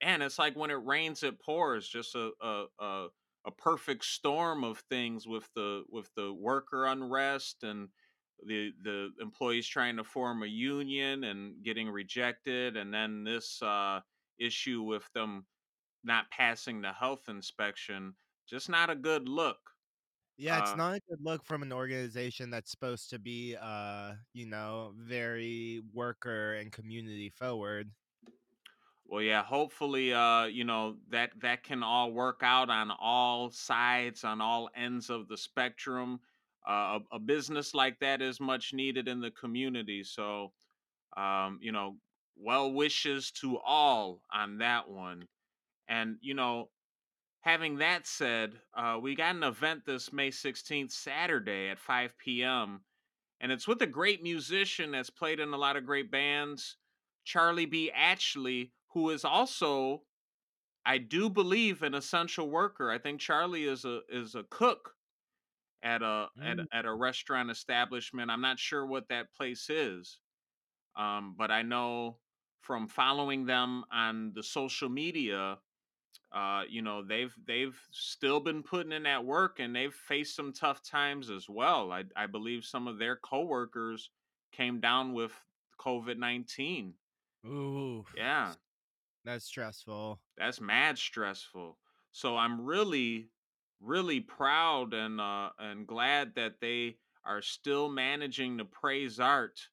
[0.00, 1.88] and it's like when it rains, it pours.
[1.88, 3.08] Just a a a,
[3.46, 7.88] a perfect storm of things with the with the worker unrest and
[8.46, 14.00] the the employees trying to form a union and getting rejected, and then this uh,
[14.38, 15.46] issue with them
[16.04, 18.16] not passing the health inspection.
[18.46, 19.58] Just not a good look.
[20.36, 24.16] Yeah, it's Uh, not a good look from an organization that's supposed to be, uh,
[24.32, 27.92] you know, very worker and community forward.
[29.04, 34.22] Well, yeah, hopefully, uh, you know, that that can all work out on all sides,
[34.22, 36.20] on all ends of the spectrum.
[36.68, 40.04] Uh, a, a business like that is much needed in the community.
[40.04, 40.52] So,
[41.16, 42.00] um, you know,
[42.38, 45.28] well wishes to all on that one.
[45.88, 46.70] And, you know,
[47.40, 52.84] having that said, uh, we got an event this May 16th, Saturday at 5 p.m.
[53.40, 56.76] And it's with a great musician that's played in a lot of great bands,
[57.24, 57.90] Charlie B.
[57.94, 60.04] Atchley, who is also
[60.86, 62.90] I do believe an essential worker.
[62.90, 64.96] I think Charlie is a is a cook
[65.82, 66.68] at a at a, Mm.
[66.72, 68.30] at a restaurant establishment.
[68.30, 70.20] I'm not sure what that place is,
[70.96, 72.20] um, but I know
[72.60, 75.60] from following them on the social media,
[76.32, 80.52] uh, you know they've they've still been putting in that work and they've faced some
[80.52, 81.92] tough times as well.
[81.92, 84.10] I I believe some of their coworkers
[84.52, 85.32] came down with
[85.80, 86.98] COVID nineteen.
[87.44, 88.56] Ooh, Yeah,
[89.24, 90.20] that's stressful.
[90.36, 91.78] That's mad stressful.
[92.12, 93.30] So I'm really,
[93.80, 99.68] really proud and uh and glad that they are still managing to praise art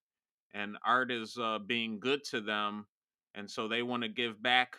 [0.55, 2.87] and art is uh being good to them.
[3.35, 4.77] And so they want to give back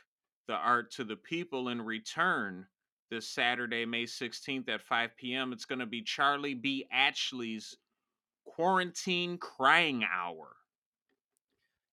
[0.48, 2.66] the art to the people in return
[3.10, 5.52] this Saturday, May 16th at 5 p.m.
[5.52, 6.86] It's gonna be Charlie B.
[6.90, 7.76] Atchley's
[8.44, 10.56] quarantine crying hour.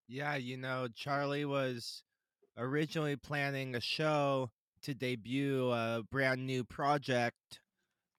[0.07, 2.03] Yeah, you know, Charlie was
[2.57, 4.49] originally planning a show
[4.83, 7.61] to debut a brand new project,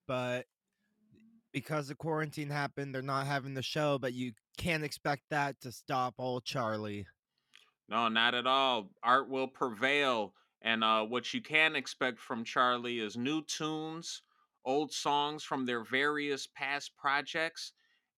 [0.07, 0.47] but
[1.53, 5.73] because the quarantine happened, they're not having the show, but you can't expect that to
[5.73, 7.07] stop old Charlie.
[7.89, 8.91] No, not at all.
[9.03, 10.35] Art will prevail.
[10.63, 14.23] And uh, what you can expect from Charlie is new tunes,
[14.65, 17.73] old songs from their various past projects,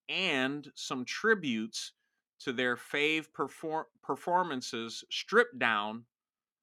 [0.09, 1.93] and some tributes
[2.41, 6.05] to their fave perform- performances stripped down,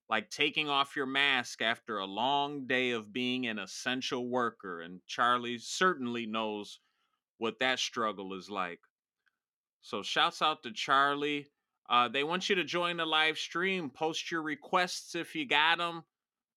[0.09, 4.81] like taking off your mask after a long day of being an essential worker.
[4.81, 6.79] And Charlie certainly knows
[7.39, 8.79] what that struggle is like.
[9.83, 11.45] So shouts out to Charlie.
[11.89, 13.89] Uh, they want you to join the live stream.
[13.89, 16.03] Post your requests if you got them.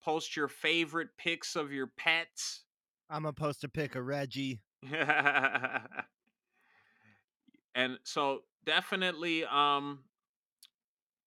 [0.02, 2.62] Post your favorite pics of your pets.
[3.10, 4.60] I'm gonna post a pic of Reggie.
[7.74, 10.04] and so definitely um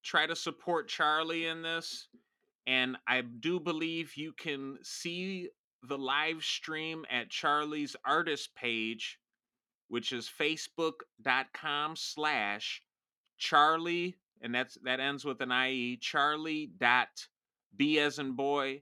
[0.03, 2.07] try to support Charlie in this.
[2.65, 5.49] And I do believe you can see
[5.83, 9.19] the live stream at Charlie's artist page,
[9.89, 12.81] which is facebook.com slash
[13.37, 17.27] Charlie, and that's that ends with an IE, Charlie dot
[17.75, 18.81] B as in boy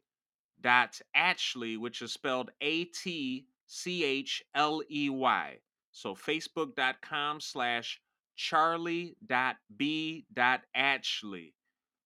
[0.62, 5.58] dot Atchley, which is spelled A T C H L E Y.
[5.92, 8.00] So facebook.com slash
[8.36, 11.54] Charlie dot B dot Atchley.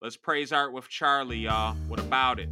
[0.01, 1.75] Let's praise art with Charlie, y'all.
[1.87, 2.49] What about it?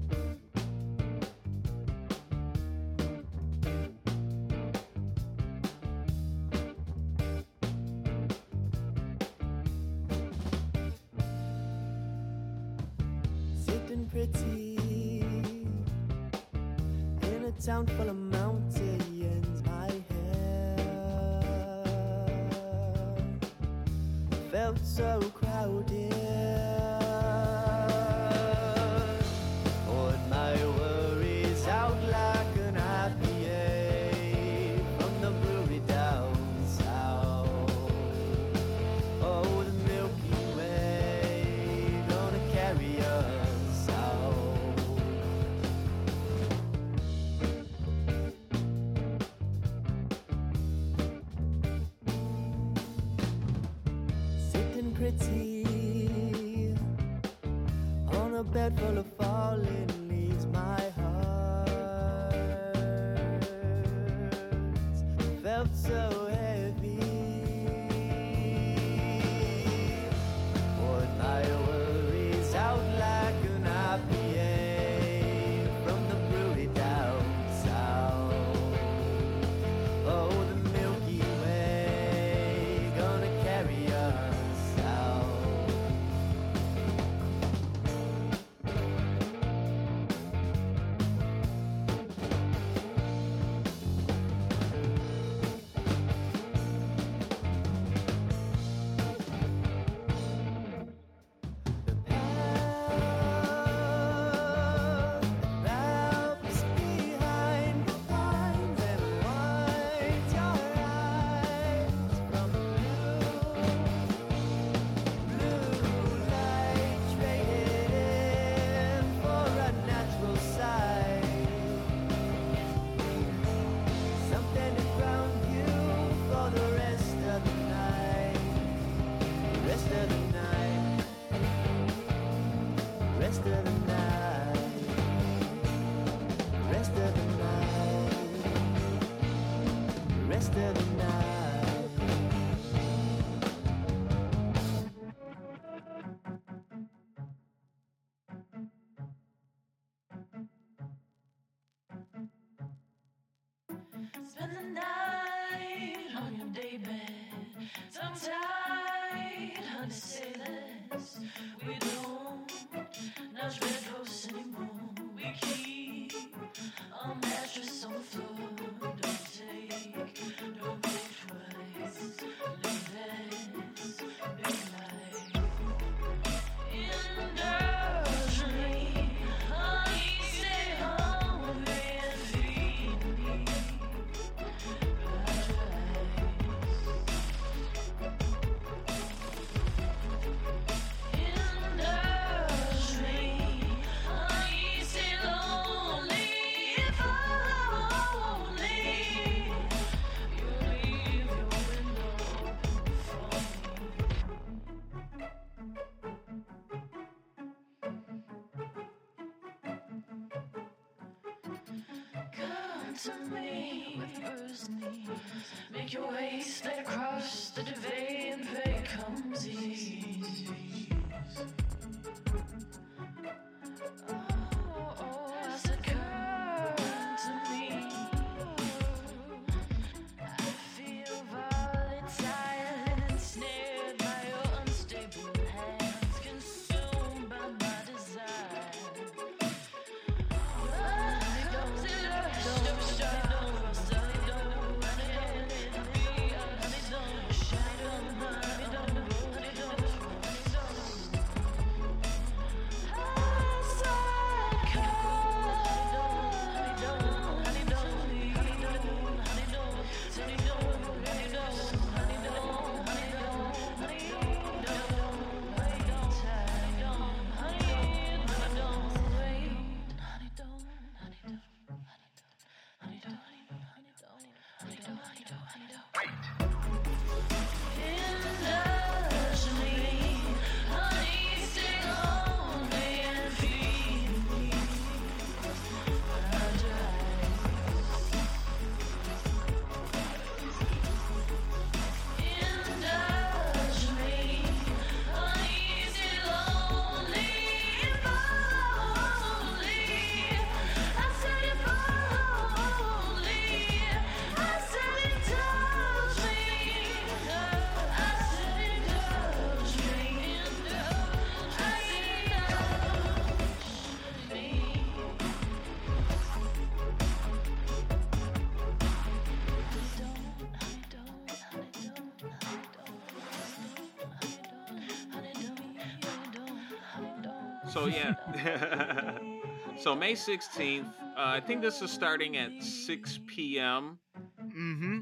[327.89, 329.17] Yeah.
[329.79, 333.99] so May 16th, uh, I think this is starting at 6 p.m.
[334.43, 334.99] Mm-hmm.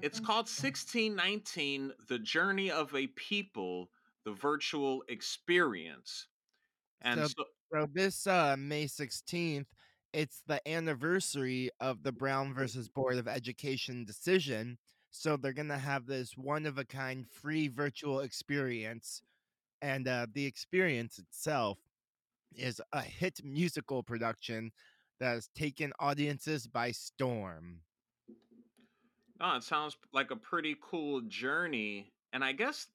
[0.00, 3.90] It's called 1619 The Journey of a People,
[4.24, 6.26] the Virtual Experience.
[7.02, 9.66] And So- so, So this uh, May 16th,
[10.12, 14.76] it's the anniversary of the Brown versus Board of Education decision.
[15.10, 19.22] So they're gonna have this one of a kind free virtual experience,
[19.82, 21.78] and uh, the experience itself
[22.54, 24.70] is a hit musical production
[25.20, 27.80] that has taken audiences by storm.
[29.40, 32.12] oh, it sounds like a pretty cool journey.
[32.32, 32.86] And I guess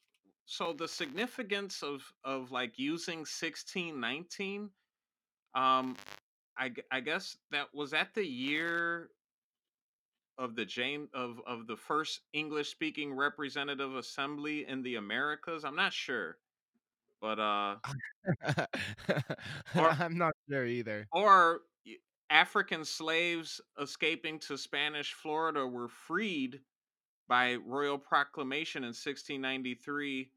[0.45, 4.69] so the significance of of like using 1619
[5.55, 5.95] um
[6.57, 9.09] I, I guess that was at the year
[10.38, 15.65] of the James of of the first English speaking representative assembly in the Americas.
[15.65, 16.38] I'm not sure.
[17.22, 17.76] But uh
[19.76, 21.07] Or- I'm not sure either.
[21.11, 21.95] or y-
[22.30, 26.59] African slaves escaping to Spanish Florida were freed
[27.28, 30.30] by royal proclamation in 1693.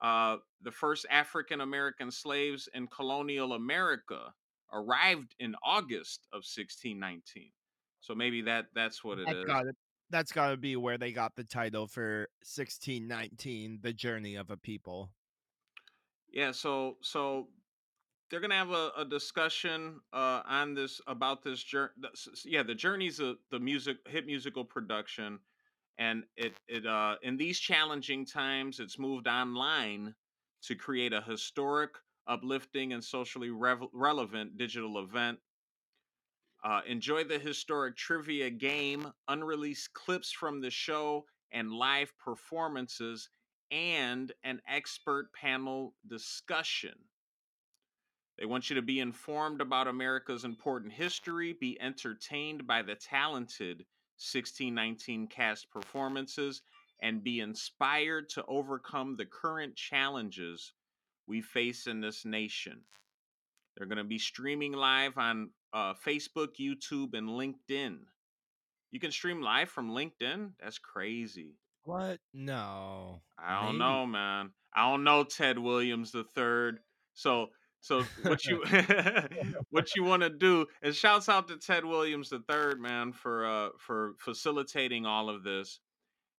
[0.00, 4.32] Uh, the first African American slaves in colonial America
[4.72, 7.50] arrived in August of 1619.
[8.00, 9.44] So maybe that that's what it That's is.
[9.44, 9.72] gotta,
[10.10, 15.10] that's gotta be where they got the title for 1619, The Journey of a People.
[16.32, 17.48] Yeah, so so
[18.30, 21.92] they're gonna have a, a discussion uh, on this about this journey.
[22.44, 25.40] Yeah, the journeys of the music hit musical production,
[25.98, 30.14] and it it uh, in these challenging times, it's moved online
[30.64, 31.92] to create a historic,
[32.26, 35.40] uplifting, and socially relevant digital event.
[36.64, 43.28] Uh, enjoy the historic trivia game, unreleased clips from the show, and live performances,
[43.72, 46.94] and an expert panel discussion.
[48.38, 53.78] They want you to be informed about America's important history, be entertained by the talented
[54.18, 56.62] 1619 cast performances
[57.02, 60.74] and be inspired to overcome the current challenges
[61.26, 62.80] we face in this nation.
[63.76, 67.98] They're going to be streaming live on uh, Facebook, YouTube, and LinkedIn.
[68.90, 70.52] You can stream live from LinkedIn?
[70.60, 71.54] That's crazy.
[71.84, 72.18] What?
[72.32, 73.22] No.
[73.38, 73.78] I don't Maybe.
[73.78, 74.50] know, man.
[74.74, 76.80] I don't know Ted Williams the third.
[77.14, 77.48] So
[77.80, 78.62] so what you
[79.70, 83.46] what you want to do is shouts out to Ted Williams the third, man, for
[83.46, 85.80] uh for facilitating all of this.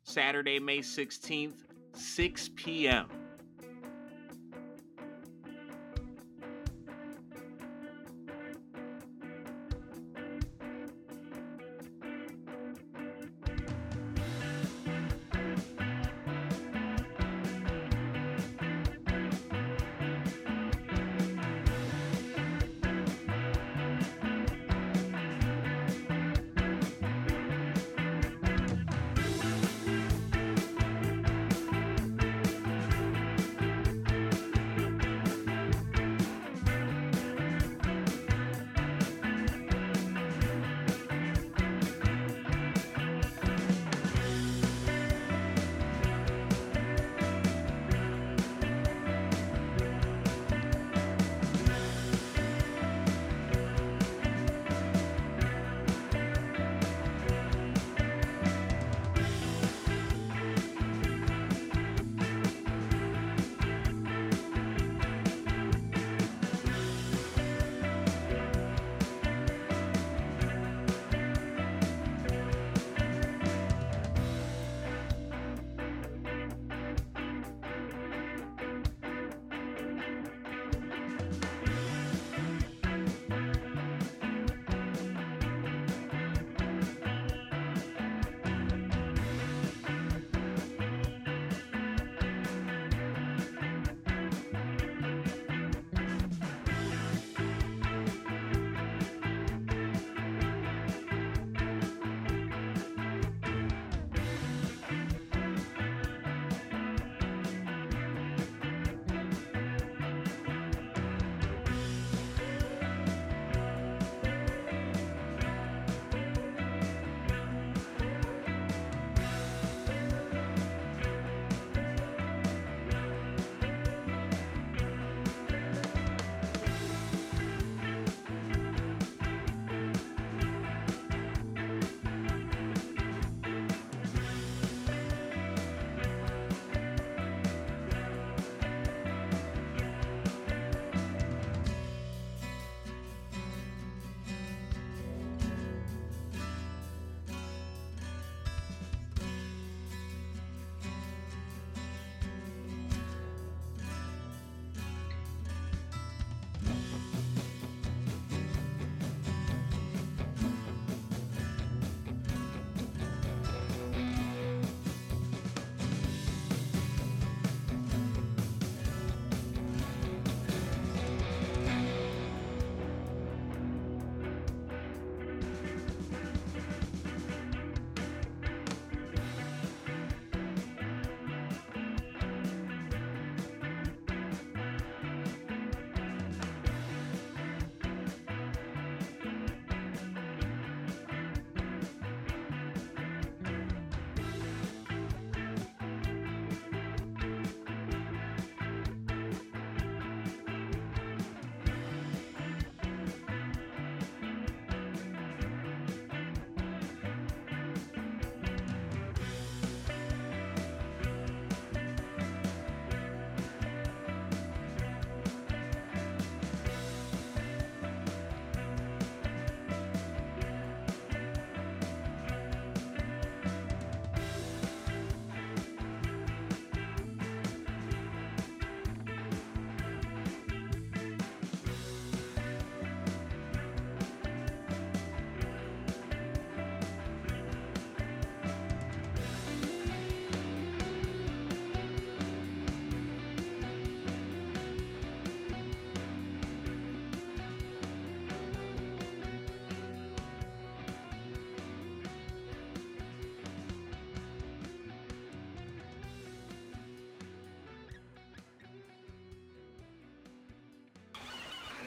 [0.05, 1.65] Saturday, May 16th,
[1.95, 3.09] 6 p.m.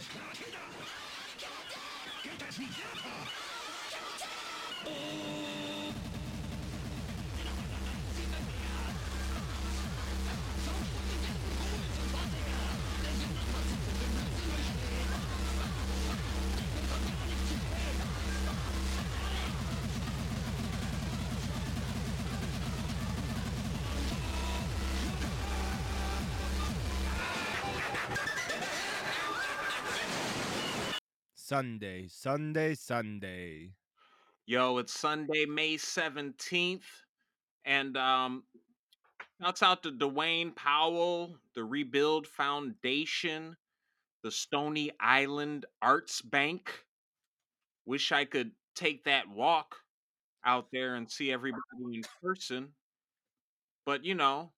[0.02, 0.10] Get
[2.40, 2.58] that!
[2.58, 2.74] Get
[3.04, 3.41] that!
[31.52, 33.72] Sunday, Sunday, Sunday.
[34.46, 36.86] Yo, it's Sunday, May 17th.
[37.66, 38.44] And um
[39.42, 43.58] shouts out to Duane Powell, the Rebuild Foundation,
[44.24, 46.72] the Stony Island Arts Bank.
[47.86, 49.76] Wish I could take that walk
[50.46, 51.62] out there and see everybody
[51.96, 52.70] in person.
[53.86, 54.54] But you know,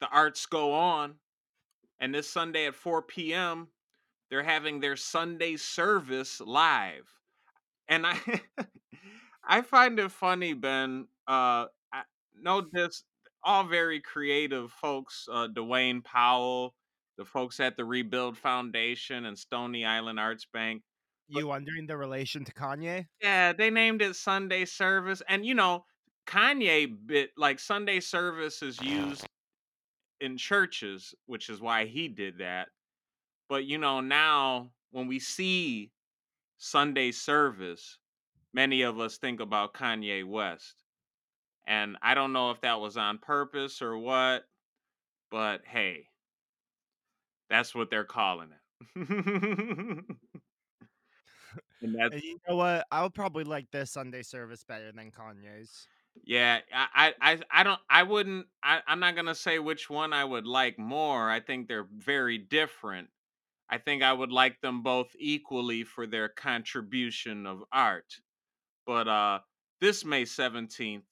[0.00, 1.14] the arts go on.
[2.00, 3.68] And this Sunday at 4 p.m.,
[4.30, 7.08] they're having their Sunday service live.
[7.88, 8.18] And I
[9.44, 11.08] I find it funny, Ben.
[11.26, 12.04] Uh I
[12.34, 13.04] know this
[13.42, 16.74] all very creative folks, uh Duane Powell,
[17.18, 20.82] the folks at the Rebuild Foundation and Stony Island Arts Bank.
[21.32, 23.06] But You wondering the relation to Kanye?
[23.22, 25.22] yeah, they named it Sunday service.
[25.28, 25.84] And you know,
[26.26, 29.26] Kanye bit like Sunday service is used
[30.20, 32.68] in churches, which is why he did that.
[33.48, 35.92] But you know, now when we see
[36.58, 37.98] Sunday service,
[38.52, 40.84] many of us think about Kanye West.
[41.66, 44.44] And I don't know if that was on purpose or what,
[45.30, 46.08] but hey,
[47.48, 48.58] that's what they're calling it.
[51.80, 52.86] and that's you know what?
[52.90, 55.88] I would probably like this Sunday service better than Kanye's.
[56.24, 60.12] yeah, I I I I don't I wouldn't I, I'm not gonna say which one
[60.12, 61.30] I would like more.
[61.30, 63.08] I think they're very different.
[63.68, 68.20] I think I would like them both equally for their contribution of art.
[68.86, 69.40] But uh
[69.80, 71.04] this May 17th,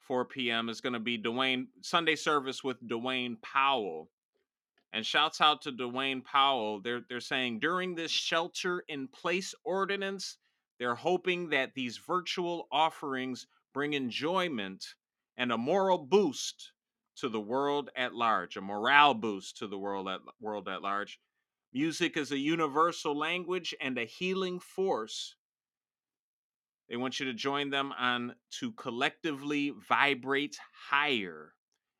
[0.00, 0.68] 4 p.m.
[0.68, 4.10] is gonna be Duane Sunday service with Duane Powell.
[4.92, 6.80] And shouts out to Duane Powell.
[6.80, 10.38] They're they're saying during this shelter in place ordinance,
[10.78, 14.84] they're hoping that these virtual offerings bring enjoyment
[15.36, 16.72] and a moral boost
[17.16, 21.20] to the world at large, a morale boost to the world at world at large.
[21.72, 25.36] Music is a universal language and a healing force.
[26.88, 30.56] They want you to join them on to collectively vibrate
[30.88, 31.52] higher.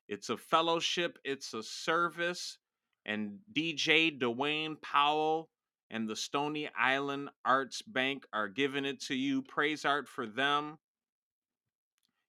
[0.07, 2.57] It's a fellowship, it's a service,
[3.05, 5.49] and DJ Duane Powell
[5.91, 9.43] and the Stony Island Arts Bank are giving it to you.
[9.43, 10.77] Praise art for them.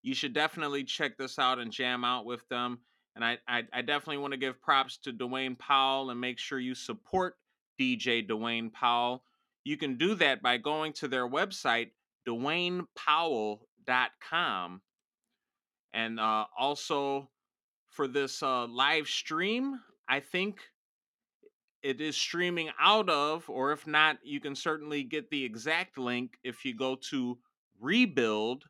[0.02, 2.80] You should definitely check this out and jam out with them.
[3.14, 6.58] And I, I, I definitely want to give props to Duane Powell and make sure
[6.58, 7.36] you support
[7.78, 9.22] DJ Duane Powell.
[9.64, 11.90] You can do that by going to their website,
[12.26, 14.80] DwaynePowell.com.
[15.92, 17.28] And uh, also
[17.90, 20.60] for this uh, live stream, I think
[21.82, 26.38] it is streaming out of, or if not, you can certainly get the exact link
[26.44, 27.38] if you go to
[27.80, 28.64] rebuild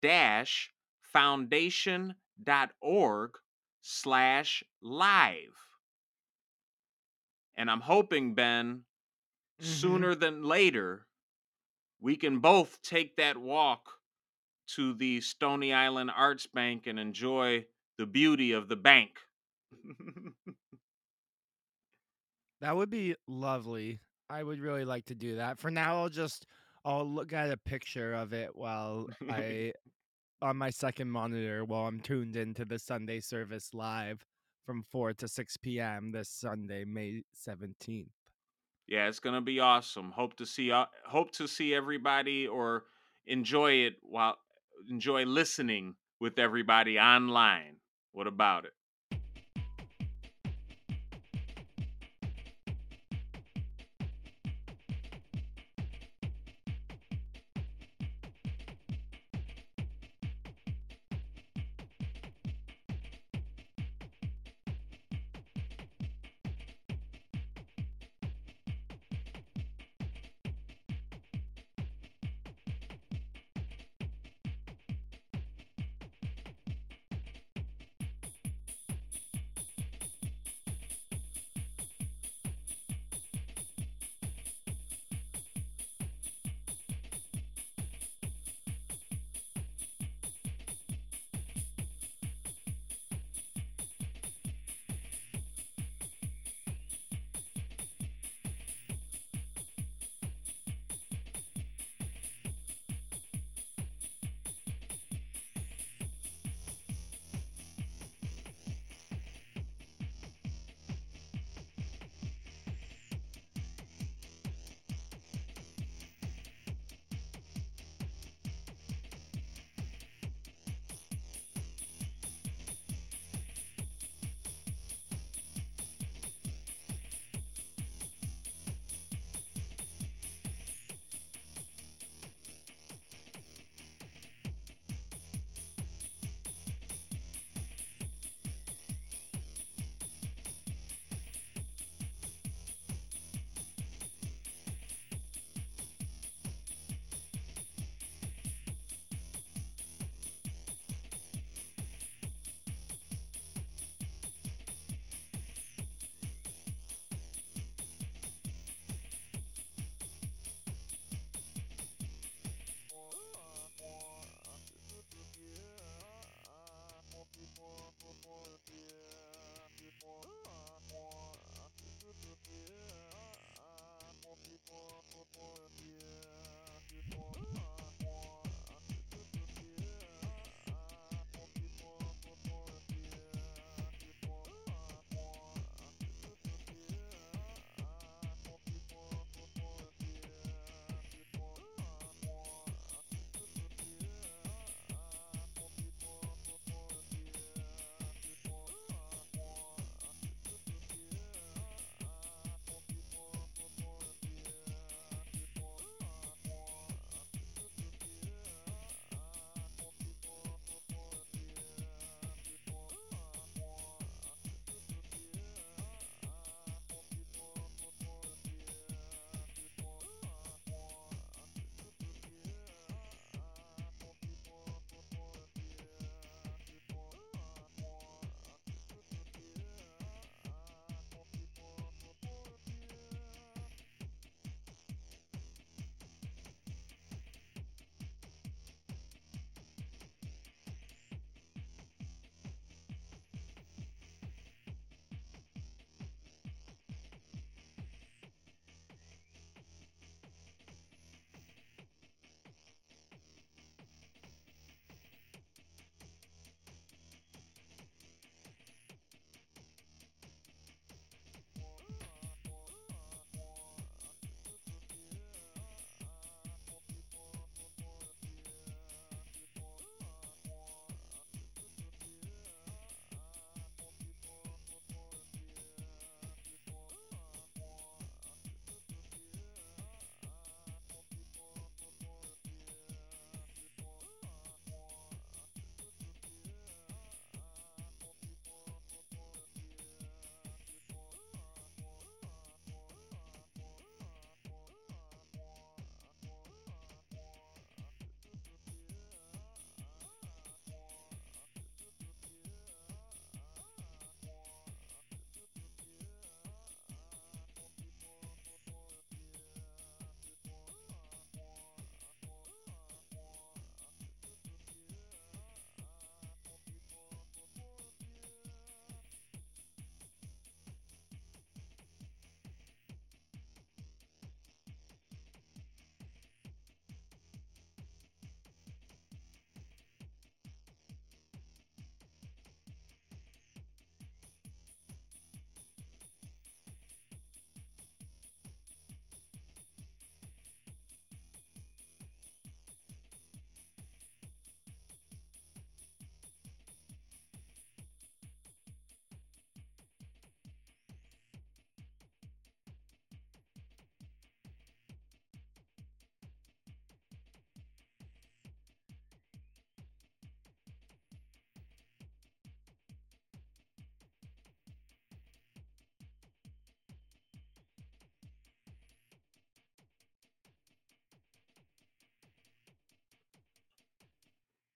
[0.00, 0.70] dash
[1.02, 3.30] foundation.org
[3.84, 5.54] slash live.
[7.56, 8.84] And I'm hoping, Ben,
[9.58, 10.04] Mhm.
[10.04, 11.08] sooner than later,
[12.00, 14.00] we can both take that walk
[14.68, 17.66] to the Stony Island Arts Bank and enjoy
[17.98, 19.20] the beauty of the bank.
[22.60, 24.00] That would be lovely.
[24.30, 25.58] I would really like to do that.
[25.58, 26.46] For now, I'll just
[26.84, 29.74] I'll look at a picture of it while I
[30.44, 34.26] on my second monitor while I'm tuned into the Sunday service live
[34.66, 36.12] from 4 to 6 p.m.
[36.12, 38.08] this Sunday, May 17th.
[38.86, 40.10] yeah, it's gonna be awesome.
[40.10, 42.84] Hope to see uh, hope to see everybody or
[43.26, 44.36] enjoy it while
[44.90, 47.76] enjoy listening with everybody online.
[48.12, 48.74] What about it?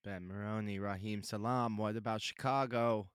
[0.09, 1.77] Ben Maroney, Raheem Salam.
[1.77, 3.11] What about Chicago?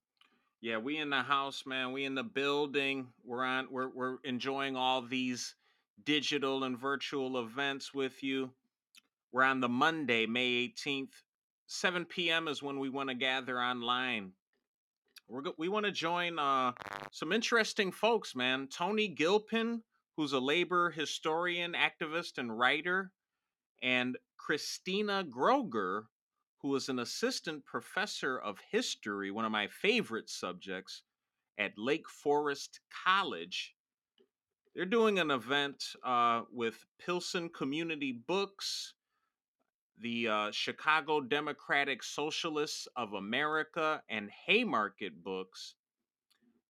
[0.62, 1.92] Yeah, we in the house, man.
[1.92, 3.08] We in the building.
[3.26, 3.66] We're on.
[3.72, 5.56] We're we're enjoying all these
[6.06, 8.52] digital and virtual events with you.
[9.32, 11.14] We're on the Monday, May 18th.
[11.66, 12.48] 7 p.m.
[12.48, 14.34] is when we want to gather online.
[15.28, 16.74] We're go- we want to join uh,
[17.12, 18.68] some interesting folks, man.
[18.68, 19.82] Toni Gilpin,
[20.16, 23.12] who's a labor historian, activist, and writer,
[23.82, 26.04] and Cristina Groeger,
[26.64, 31.04] who is an assistant professor of history, one of my favorite subjects
[31.60, 33.76] at Lake Forest College.
[34.74, 38.94] They're doing an event uh, with Pilsen Community Books,
[40.00, 45.76] the uh, Chicago Democratic Socialists of America, and Haymarket Books.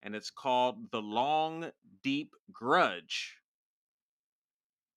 [0.01, 1.69] And it's called The Long,
[2.01, 3.37] Deep Grudge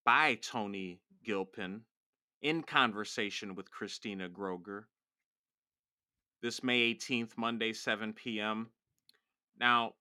[0.06, 1.82] by Toni Gilpin
[2.47, 4.85] in conversation with Cristina Groeger
[6.40, 8.70] this May 18th, Monday, 7 p.m.
[9.59, 9.94] Now,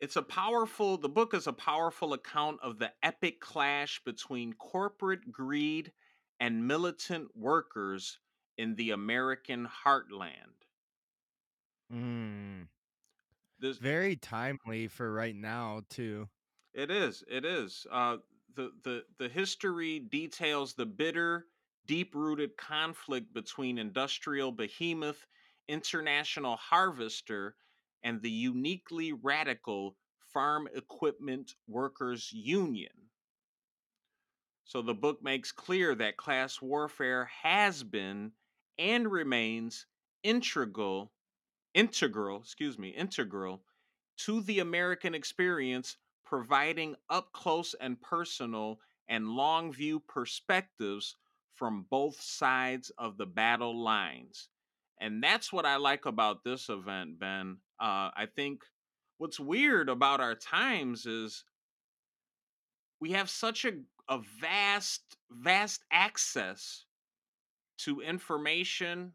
[0.00, 5.32] it's a powerful, the book is a powerful account of the epic clash between corporate
[5.32, 5.94] greed
[6.38, 8.18] and militant workers
[8.58, 10.66] in the American heartland.
[11.90, 12.68] Mm,
[13.58, 16.28] This, very timely for right now, too.
[16.74, 17.24] It is.
[17.28, 17.86] It is.
[17.90, 18.18] Uh,
[18.54, 21.46] the the the history details the bitter,
[21.86, 25.26] deep-rooted conflict between industrial behemoth
[25.68, 27.56] International Harvester
[28.02, 29.96] and the uniquely radical
[30.32, 32.92] Farm Equipment Workers Union.
[34.64, 38.32] So the book makes clear that class warfare has been
[38.78, 39.86] and remains
[40.22, 41.12] integral
[41.74, 43.62] integral, excuse me, integral
[44.18, 45.96] to the American experience
[46.32, 51.16] providing up close and personal and long view perspectives
[51.52, 54.48] from both sides of the battle lines.
[54.98, 57.58] And that's what I like about this event, Ben.
[57.78, 58.62] Uh, I think
[59.18, 61.44] what's weird about our times is
[62.98, 63.72] we have such a,
[64.08, 66.86] a vast, vast access
[67.80, 69.12] to information,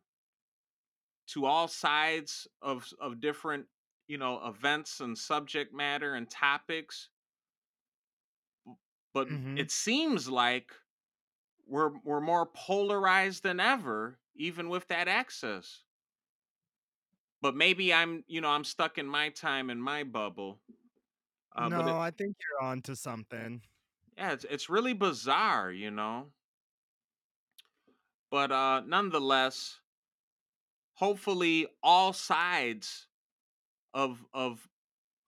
[1.30, 3.66] to all sides of, of different
[4.08, 7.10] you know events and subject matter and topics
[9.14, 9.56] but Mhm.
[9.56, 10.74] it seems like
[11.68, 15.86] we're we're more polarized than ever even with that access
[17.42, 20.62] but maybe i'm you know i'm stuck in my time in my bubble
[21.56, 23.62] uh, no, it, I think you're on to something.
[24.18, 26.32] yeah it's, it's really bizarre you know
[28.30, 29.82] but uh nonetheless
[30.96, 33.07] hopefully all sides
[33.94, 34.68] of of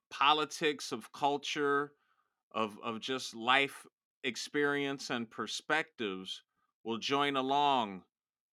[0.10, 1.94] politics of culture
[2.53, 3.86] of of just life
[4.23, 6.44] experience and perspectives
[6.84, 8.03] will join along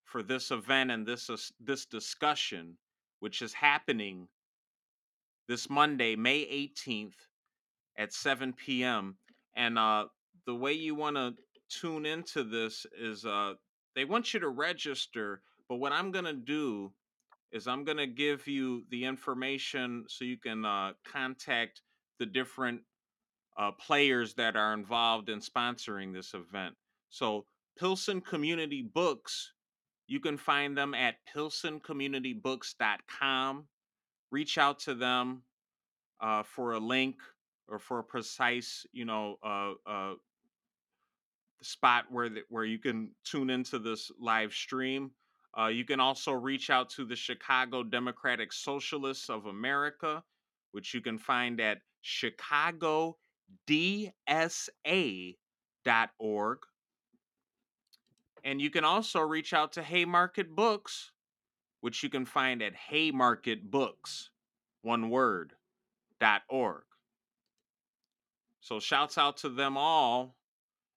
[0.05, 2.77] for this event and this is- this discussion
[3.19, 4.27] which is happening
[5.47, 7.27] this Monday May 18th
[7.97, 9.17] at 7 p.m.
[9.55, 10.05] and uh
[10.45, 11.35] the way you want to
[11.69, 13.53] tune into this is uh
[13.95, 16.93] they want you to register but what I'm going to do
[17.51, 21.81] is I'm going to give you the information so you can uh contact
[22.19, 22.81] the different
[23.57, 26.75] uh, players that are involved in sponsoring this event.
[27.09, 27.45] So,
[27.77, 29.51] Pilsen Community Books,
[30.07, 33.65] you can find them at pilsencommunitybooks.com.
[34.31, 35.43] Reach out to them
[36.21, 37.15] uh, for a link
[37.67, 40.13] or for a precise, you know, uh, uh,
[41.61, 45.11] spot where the, where you can tune into this live stream.
[45.57, 50.21] Uh, you can also reach out to the Chicago Democratic Socialists of America,
[50.73, 53.15] which you can find at chicagodsa.org.
[58.43, 61.11] And you can also reach out to Haymarket Books,
[61.81, 64.29] which you can find at haymarketbooks,
[64.81, 65.53] one word,
[66.19, 66.83] dot org.
[68.59, 70.35] So shouts out to them all.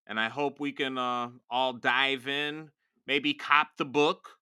[0.07, 2.71] And I hope we can uh, all dive in,
[3.07, 4.38] maybe cop the book.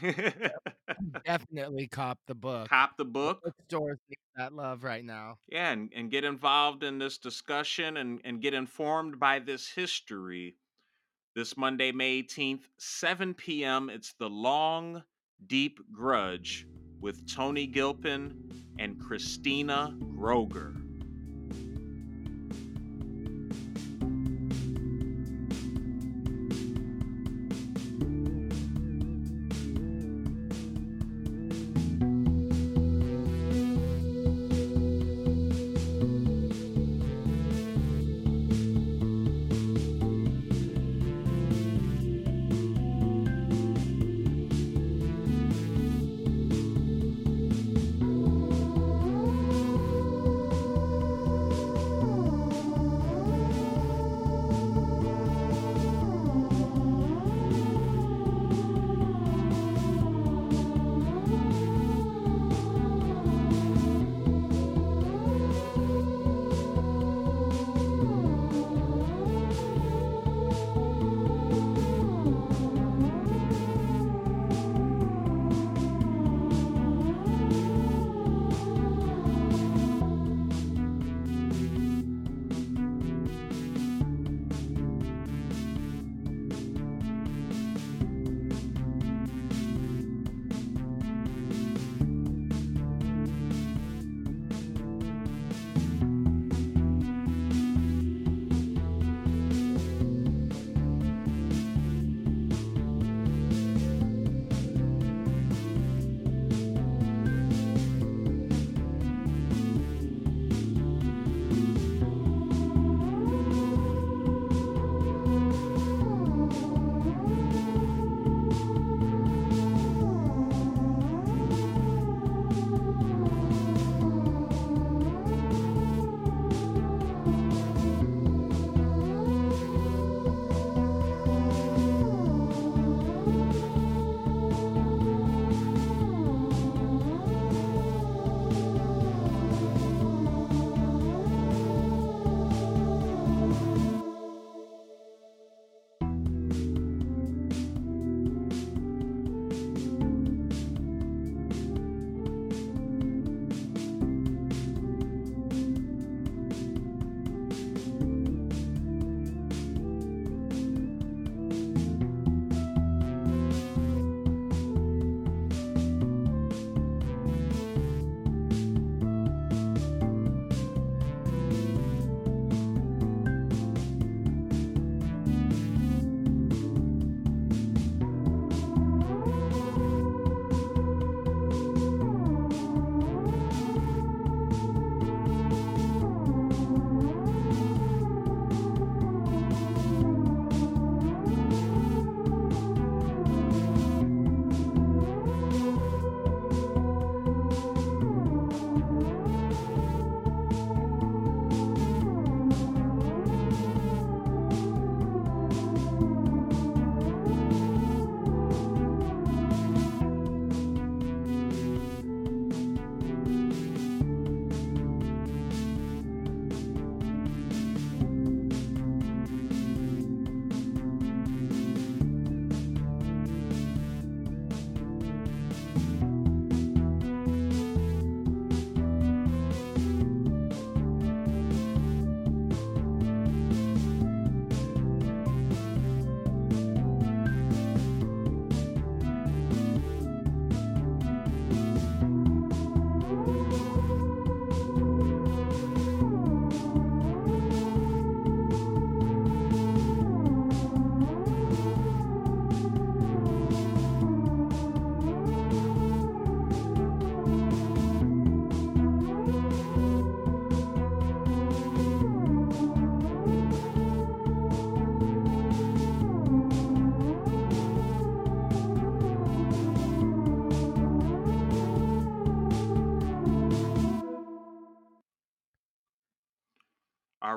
[1.24, 2.68] Definitely cop the book.
[2.68, 3.42] cop the book.
[3.42, 5.38] Bookstores need that love right now.
[5.48, 10.56] Yeah, and, and get involved in this discussion and, and get informed by this history.
[11.34, 13.88] This Monday, May 18th, 7 p.m.
[13.88, 15.02] It's The Long,
[15.46, 16.66] Deep Grudge
[17.00, 20.81] with Toni Gilpin and Cristina Groeger.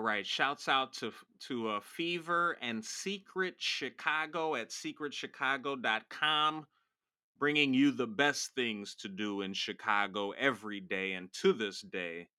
[0.06, 0.26] Right.
[0.26, 1.12] Shouts out to
[1.48, 6.66] to uh, Fever and Secret Chicago at secretchicago.com,
[7.40, 12.30] bringing you the best things to do in Chicago every day and to this day.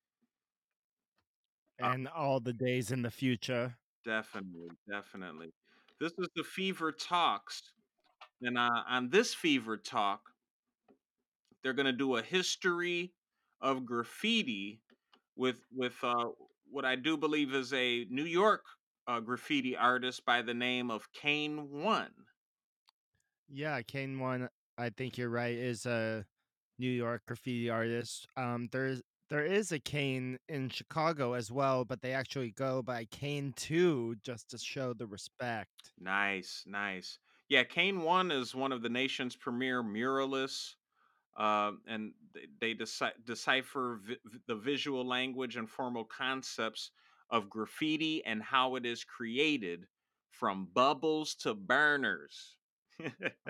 [1.83, 3.77] Uh, And all the days in the future.
[4.05, 5.53] definitely, definitely.
[6.01, 7.63] This is the Fever Talks,
[8.43, 10.21] and uh, on this Fever Talk,
[11.63, 13.13] they're going to do a history
[13.61, 14.83] of graffiti
[15.37, 16.31] with with uh,
[16.71, 18.65] what I do believe is a New York
[19.07, 22.13] uh, graffiti artist by the name of Kane One.
[23.49, 26.25] Yeah, Kane one, I think you're right, is a
[26.79, 28.27] New York graffiti artist.
[28.37, 33.07] Um, there's there is a Kane in Chicago as well, but they actually go by
[33.07, 35.93] Kane two just to show the respect.
[35.99, 37.19] Nice, nice.
[37.49, 40.75] Yeah, Kane One is one of the nation's premier muralists.
[41.37, 46.91] Uh, and they, they deci- decipher vi- the visual language and formal concepts
[47.31, 49.87] of graffiti and how it is created
[50.31, 52.57] from bubbles to burners.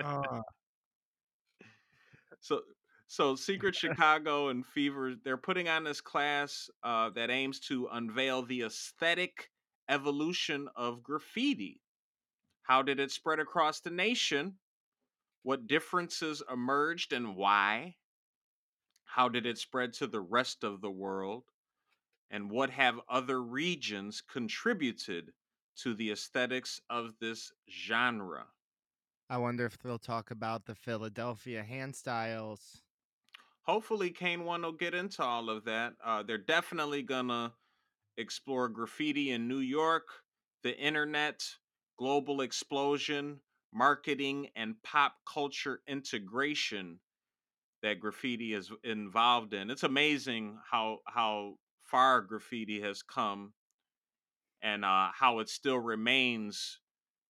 [0.03, 0.41] Ah,
[2.39, 2.61] so
[3.07, 8.43] so secret chicago and fever they're putting on this class uh, that aims to unveil
[8.43, 9.49] the aesthetic
[9.89, 11.81] evolution of graffiti.
[12.63, 14.55] How did it spread across the nation
[15.47, 17.95] what differences emerged and why
[19.05, 21.45] how did it spread to the rest of the world
[22.29, 25.31] and what have other regions contributed
[25.77, 28.45] to the aesthetics of this genre
[29.29, 32.83] I wonder if they'll talk about the Philadelphia hand styles.
[33.61, 37.53] hopefully kane one will get into all of that uh, they're definitely gonna
[38.17, 40.07] explore graffiti in new york
[40.63, 41.43] the internet
[41.97, 43.39] global explosion
[43.73, 46.99] marketing and pop culture integration
[47.83, 51.53] that graffiti is involved in it's amazing how how
[51.83, 53.53] far graffiti has come
[54.61, 56.79] and uh, how it still remains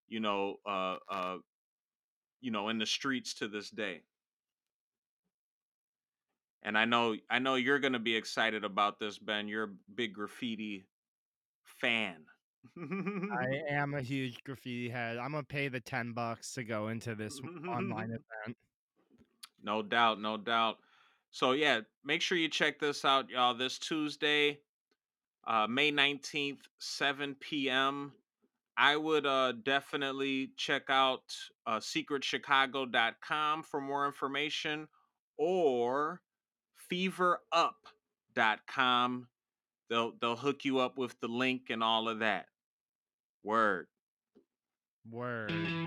[0.08, 1.38] you know uh, uh,
[2.40, 4.02] you know in the streets to this day
[6.68, 9.48] and I know I know you're going to be excited about this, Ben.
[9.48, 10.86] You're a big graffiti
[11.64, 12.26] fan.
[12.78, 15.18] I am a huge graffiti head.
[15.18, 18.10] I'm gonna pay the ten bucks to go into this online
[18.46, 18.58] event.
[19.64, 20.78] no doubt, no doubt.
[21.32, 23.54] So yeah, make sure you check this out, y'all.
[23.54, 24.60] This Tuesday,
[25.46, 28.12] uh, May 19th, 7 p.m.
[28.78, 31.36] I would uh, definitely check out
[31.66, 34.88] uh, secretchicago.com for more information
[35.38, 36.22] or
[36.92, 37.38] feverup.com.
[39.90, 42.48] They'll they'll hook you up with the link and all of that.
[43.44, 43.88] Word.
[45.10, 45.87] Word.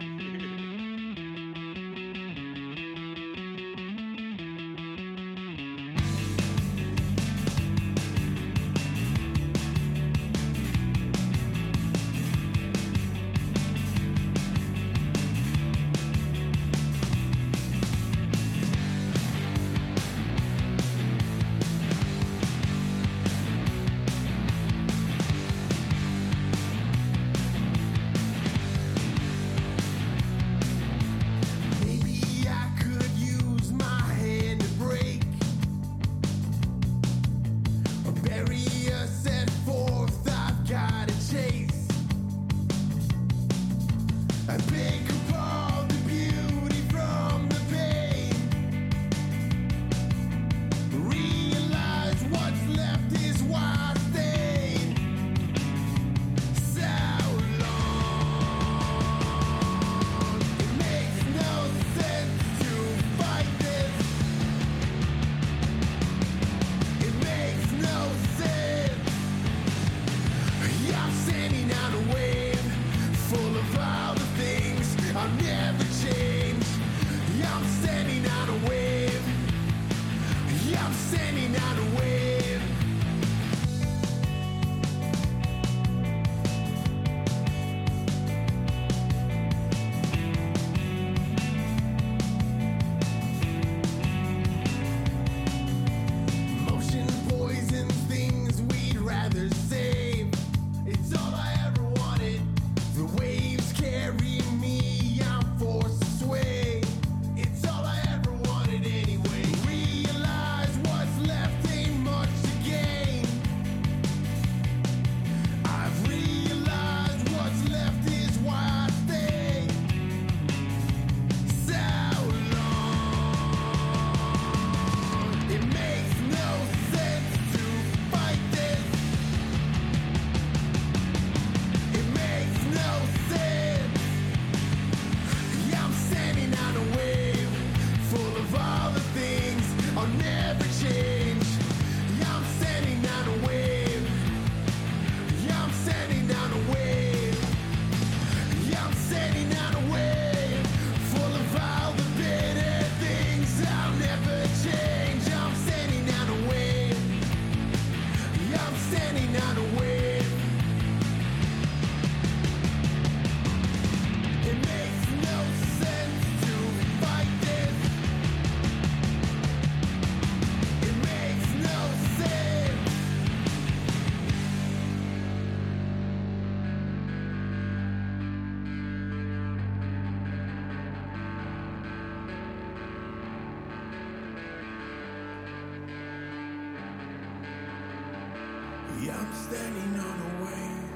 [189.09, 190.91] I'm standing on a wave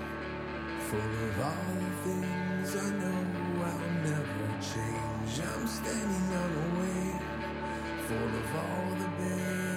[0.89, 5.41] full of all the things I know I'll never change.
[5.41, 7.23] I'm standing on a wave
[8.07, 9.74] full of all the better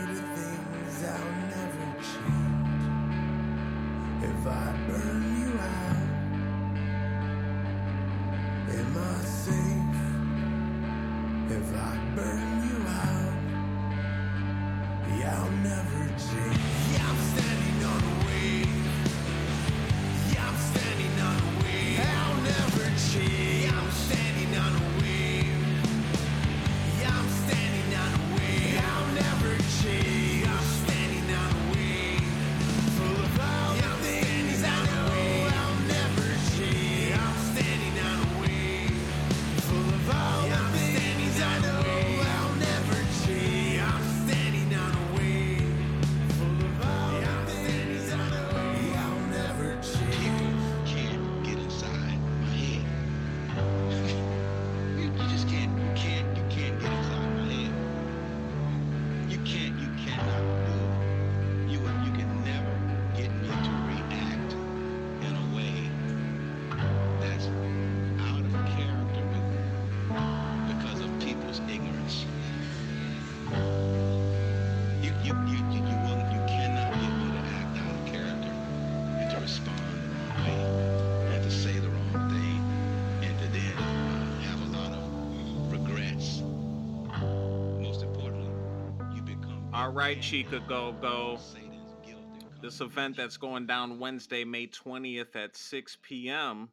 [90.08, 91.38] right, Chica Go Go.
[91.38, 96.70] Satan's guilt and This event that's going down Wednesday, May 20th at 6 p.m.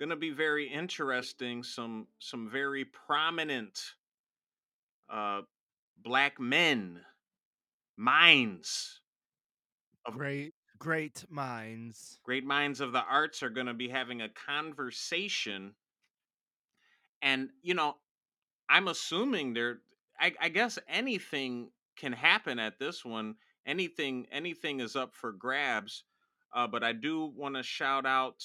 [0.00, 1.62] Gonna be very interesting.
[1.62, 3.78] Some some very prominent
[5.08, 5.42] uh
[6.02, 7.02] black men,
[7.96, 9.00] minds
[10.04, 12.18] of Great, great minds.
[12.24, 15.74] great minds of the arts are gonna be having a conversation.
[17.22, 17.98] And you know,
[18.68, 19.78] I'm assuming there
[20.18, 21.70] I, I guess anything
[22.02, 23.36] can happen at this one.
[23.64, 26.02] Anything anything is up for grabs.
[26.52, 28.42] Uh, but I do want to shout out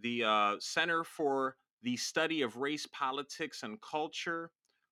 [0.00, 4.50] the uh, Center for the Study of Race, Politics, and Culture,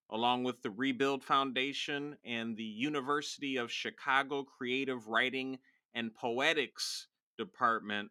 [0.09, 5.59] along with the Rebuild Foundation and the University of Chicago Creative Writing
[5.93, 7.07] and Poetics
[7.37, 8.09] Department,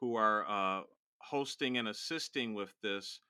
[0.00, 0.82] who are uh,
[1.18, 3.20] hosting and assisting with this.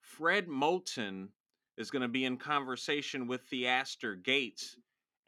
[0.00, 1.28] Fred Moten
[1.76, 4.76] is going to be in conversation with Theaster Gates,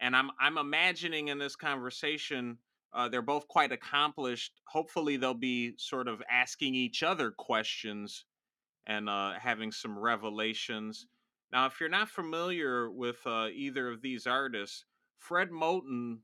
[0.01, 2.59] and I'm I'm imagining in this conversation
[2.93, 4.61] uh, they're both quite accomplished.
[4.67, 8.25] Hopefully, they'll be sort of asking each other questions
[8.87, 11.07] and uh, having some revelations.
[11.53, 14.85] Now, if you're not familiar with uh, either of these artists,
[15.19, 16.19] Fred Moten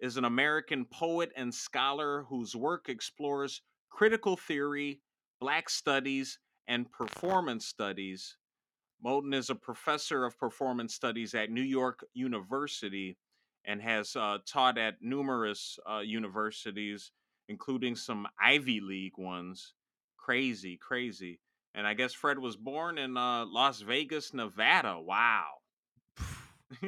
[0.00, 5.00] is an American poet and scholar whose work explores critical theory,
[5.40, 8.37] Black studies, and performance studies.
[9.04, 13.16] Moten is a professor of performance studies at New York University
[13.64, 17.12] and has uh, taught at numerous uh, universities,
[17.48, 19.74] including some Ivy League ones.
[20.16, 21.40] Crazy, crazy.
[21.74, 24.98] And I guess Fred was born in uh, Las Vegas, Nevada.
[24.98, 25.44] Wow.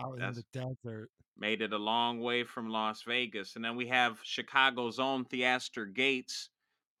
[0.00, 1.10] Out in the desert.
[1.38, 3.56] made it a long way from Las Vegas.
[3.56, 6.50] And then we have Chicago's own Theaster Gates,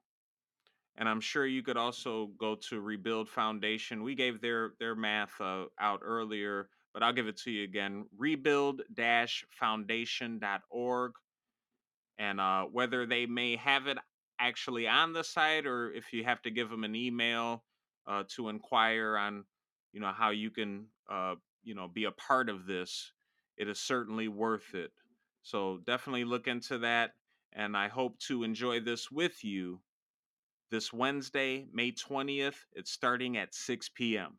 [0.99, 4.03] And I'm sure you could also go to Rebuild Foundation.
[4.03, 8.07] We gave their their math uh, out earlier, but I'll give it to you again.
[8.19, 11.13] Rebuild-foundation.org
[12.19, 13.99] and uh, whether they may have it
[14.41, 17.65] actually on the site or if you have to give them an email
[18.07, 19.45] uh, to inquire on
[19.93, 21.35] you know how you can uh,
[21.65, 23.13] you know be a part of this
[23.57, 24.93] it is certainly worth it
[25.43, 27.13] so definitely look into that
[27.53, 29.81] and i hope to enjoy this with you
[30.71, 34.37] this wednesday may 20th it's starting at 6 p.m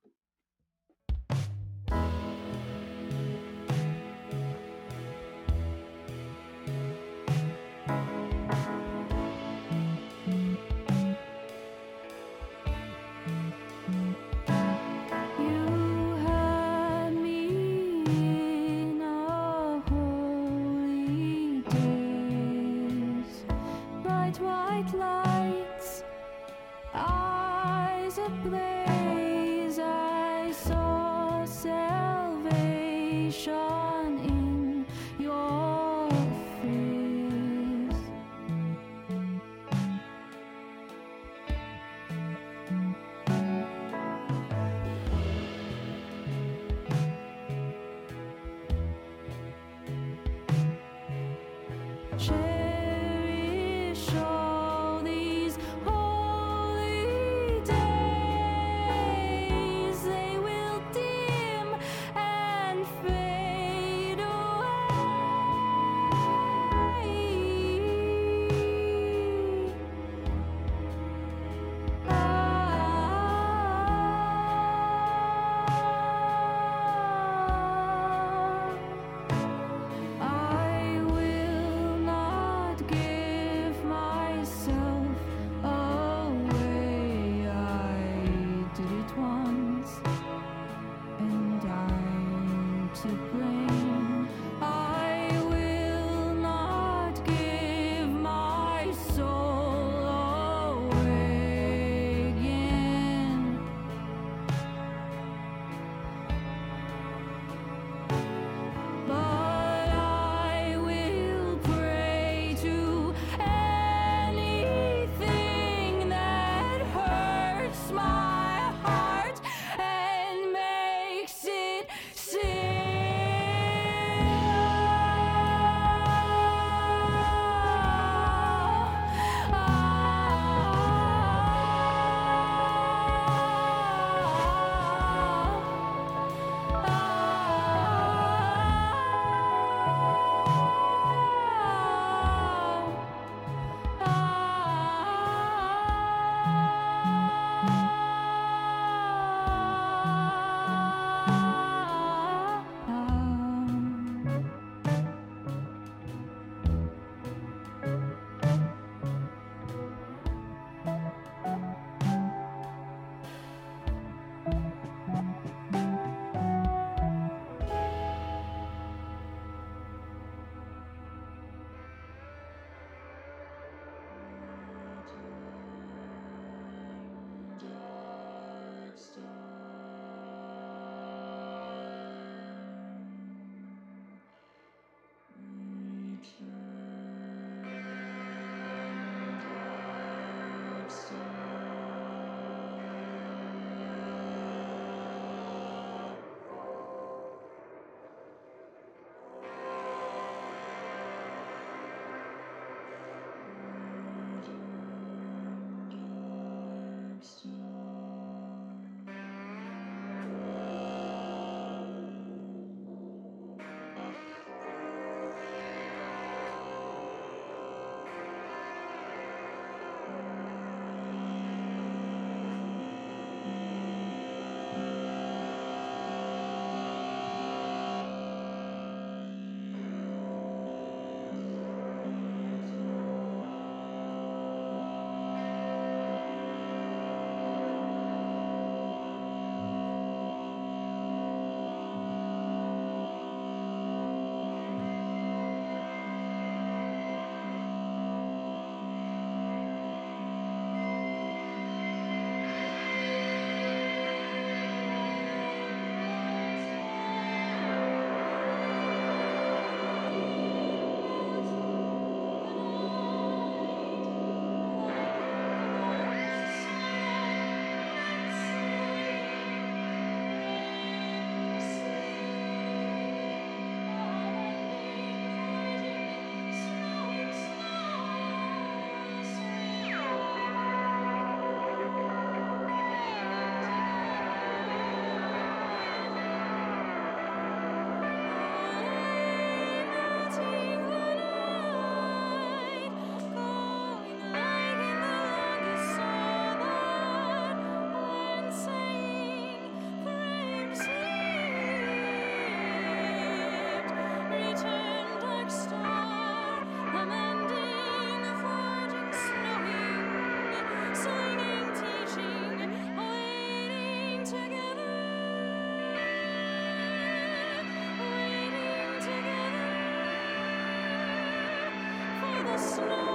[322.60, 323.09] snow.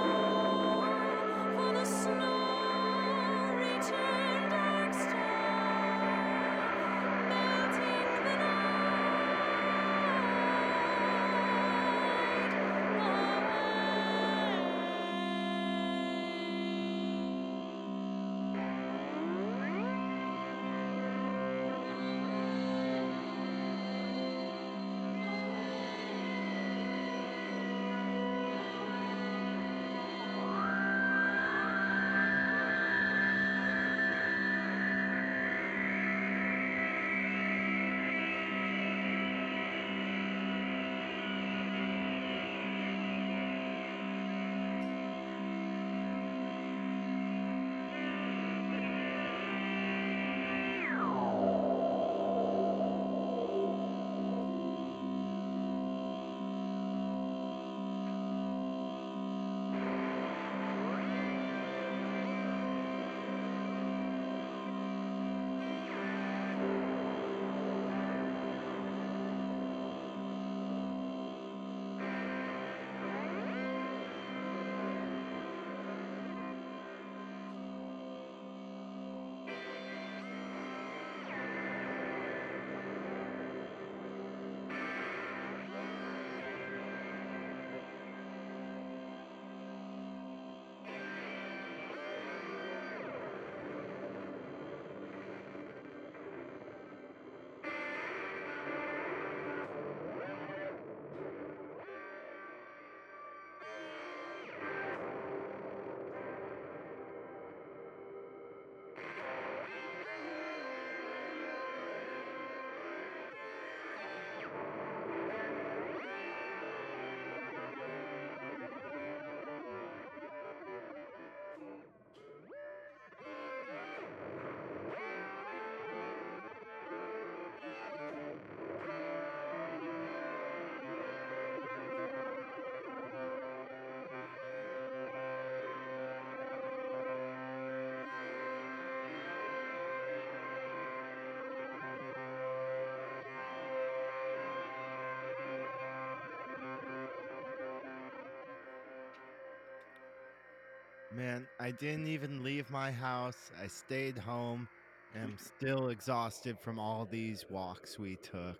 [151.15, 153.49] Man, I didn't even leave my house.
[153.55, 154.69] I stayed home
[155.09, 158.59] and I'm still exhausted from all these walks we took.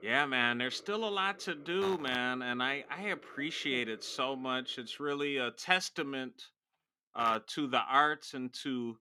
[0.00, 4.36] Yeah, man, there's still a lot to do, man, and I I appreciate it so
[4.36, 4.78] much.
[4.78, 6.52] It's really a testament
[7.14, 9.00] uh, to the arts and to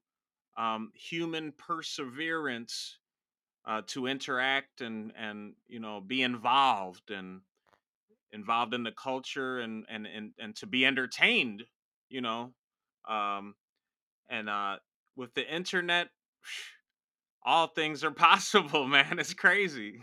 [0.57, 2.99] um, human perseverance
[3.65, 7.43] uh, to interact and and you know be involved and
[8.31, 11.67] involved in the culture and and and and to be entertained.
[12.09, 12.53] You know,
[13.07, 13.55] um,
[14.29, 14.77] and uh,
[15.15, 16.09] with the internet,
[17.45, 19.19] all things are possible, man.
[19.19, 19.99] It's crazy.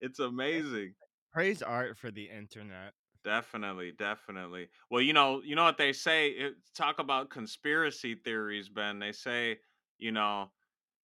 [0.00, 0.94] it's amazing.
[1.32, 2.92] Praise art for the internet.
[3.22, 4.68] Definitely, definitely.
[4.90, 6.28] Well, you know, you know what they say.
[6.28, 8.98] It, talk about conspiracy theories, Ben.
[8.98, 9.58] They say,
[9.98, 10.50] you know,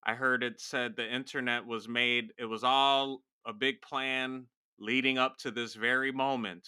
[0.03, 2.33] I heard it said the internet was made.
[2.39, 4.47] It was all a big plan
[4.79, 6.67] leading up to this very moment.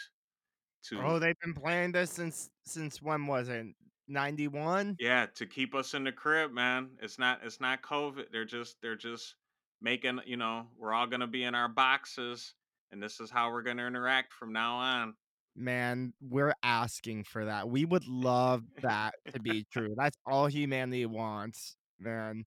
[0.93, 3.67] Oh, to Oh, they've been playing this since since when was it?
[4.07, 4.95] 91?
[4.99, 6.89] yeah, to keep us in the crib, man.
[7.01, 7.41] It's not.
[7.43, 8.31] It's not COVID.
[8.31, 8.77] They're just.
[8.81, 9.35] They're just
[9.81, 10.19] making.
[10.25, 12.53] You know, we're all gonna be in our boxes,
[12.91, 15.13] and this is how we're gonna interact from now on.
[15.55, 17.69] Man, we're asking for that.
[17.69, 19.93] We would love that to be true.
[19.97, 22.45] That's all humanity wants, man.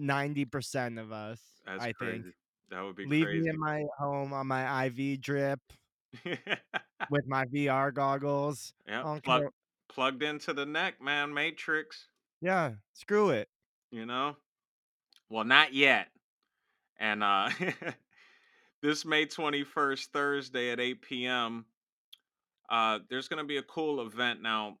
[0.00, 2.22] 90% of us, That's I crazy.
[2.22, 2.34] think.
[2.70, 3.42] That would be Leave crazy.
[3.42, 5.58] me in my home on my IV drip
[7.10, 8.72] with my VR goggles.
[8.88, 9.44] Yeah, plug,
[9.88, 11.32] plugged into the neck, man.
[11.32, 12.08] Matrix.
[12.40, 13.48] Yeah, screw it.
[13.90, 14.36] You know.
[15.30, 16.08] Well, not yet.
[16.98, 17.50] And uh
[18.82, 21.66] this May 21st, Thursday at 8 p.m.,
[22.70, 24.42] uh, there's going to be a cool event.
[24.42, 24.78] Now,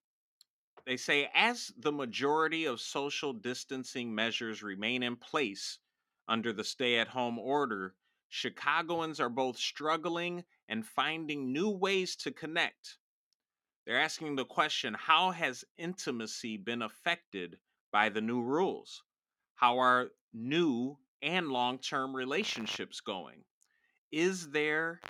[0.86, 5.78] they say as the majority of social distancing measures remain in place
[6.28, 7.94] under the stay at home order,
[8.28, 12.98] Chicagoans are both struggling and finding new ways to connect.
[13.86, 17.58] They're asking the question how has intimacy been affected
[17.90, 19.02] by the new rules?
[19.54, 23.44] How are new and long term relationships going?
[24.12, 25.00] Is there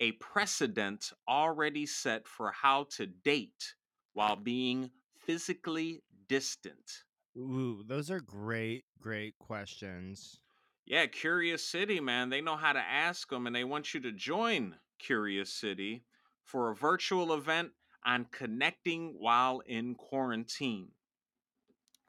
[0.00, 3.74] a precedent already set for how to date
[4.12, 7.04] while being physically distant?
[7.36, 10.38] Ooh, those are great, great questions.
[10.84, 14.12] Yeah, Curious City, man, they know how to ask them and they want you to
[14.12, 16.04] join Curious City.
[16.44, 17.72] for a virtual event
[18.04, 20.90] on connecting while in quarantine.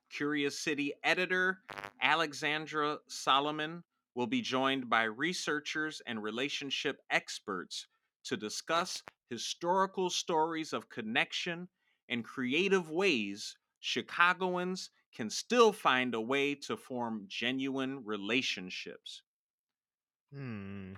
[0.10, 1.62] Curious City editor
[2.02, 3.84] Alexandra Salomon
[4.16, 7.88] will be joined by researchers and relationship experts
[8.26, 11.68] to discuss historical stories of connection
[12.10, 19.24] and creative ways Chicagoans can still find a way to form genuine relationships.
[20.32, 20.96] Hmm.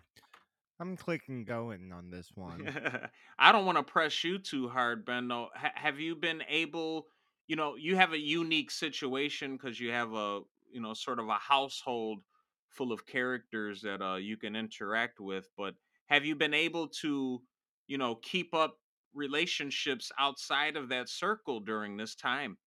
[0.80, 2.74] I'm clicking going on this one.
[3.40, 5.28] I don't want to press you too hard, Ben.
[5.28, 7.08] Though, ha- have you been able?
[7.48, 11.28] You know, you have a unique situation because you have a, you know, sort of
[11.30, 12.24] a household
[12.70, 15.50] full of characters that uh, you can interact with.
[15.56, 15.76] But
[16.08, 17.44] have you been able to,
[17.88, 18.80] you know, keep up
[19.14, 22.58] relationships outside of that circle during this time?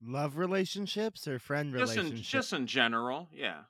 [0.00, 2.20] Love relationships or friend Just in relationships?
[2.20, 3.64] just in general, yeah.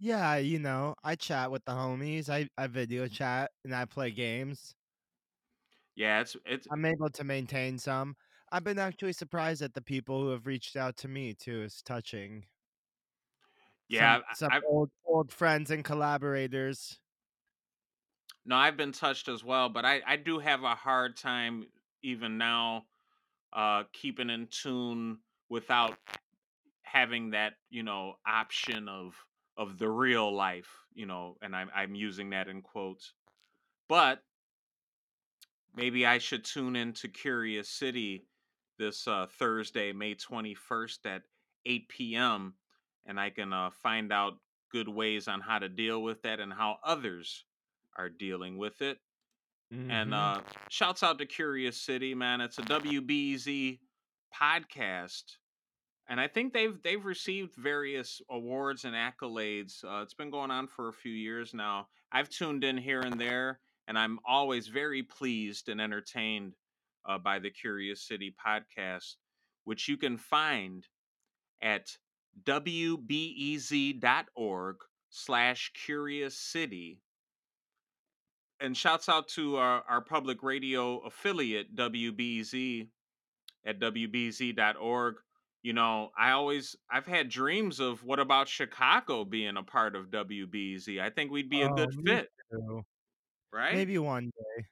[0.00, 2.28] Yeah, you know, I chat with the homies.
[2.28, 4.74] I, I video chat and I play games.
[5.94, 8.16] Yeah, it's it's I'm able to maintain some.
[8.50, 11.62] I've been actually surprised at the people who have reached out to me too.
[11.62, 12.46] It's touching.
[13.88, 14.18] yeah.
[14.18, 17.00] Some some I, I, old old friends and collaborators.
[18.44, 21.70] No, I've been touched as well, but I, I do have a hard time
[22.02, 22.86] even now
[23.52, 26.00] uh keeping in tune without
[26.84, 29.26] having that, you know, option of
[29.56, 33.14] of the real life, you know, and I'm I'm using that in quotes.
[33.88, 34.24] But
[35.74, 38.28] maybe I should tune into Curious City
[38.78, 41.24] this uh Thursday, May 21st at
[41.66, 42.56] 8 p.m.
[43.04, 44.38] and I can uh find out
[44.70, 47.44] good ways on how to deal with that and how others
[47.96, 48.98] are dealing with it.
[49.88, 50.14] And Mhm.
[50.14, 52.40] uh shouts out to Curious City, man.
[52.42, 53.80] It's a WBEZ
[54.34, 55.24] podcast.
[56.08, 59.84] And I think they've they've received various awards and accolades.
[59.84, 61.88] Uh, it's been going on for a few years now.
[62.10, 66.54] I've tuned in here and there, and I'm always very pleased and entertained
[67.06, 69.16] uh, by the Curious City podcast,
[69.64, 70.86] which you can find
[71.62, 71.88] at
[72.44, 73.06] wbez.org
[75.10, 77.00] slash curious city
[78.60, 82.88] and shouts out to our, our public radio affiliate WBEZ
[83.64, 85.14] at wbez.org.
[85.62, 90.06] You know, I always I've had dreams of what about Chicago being a part of
[90.10, 91.00] WBEZ.
[91.00, 92.82] I think we'd be a Oh, good fit, too.
[93.52, 93.74] right?
[93.74, 94.64] Maybe one day.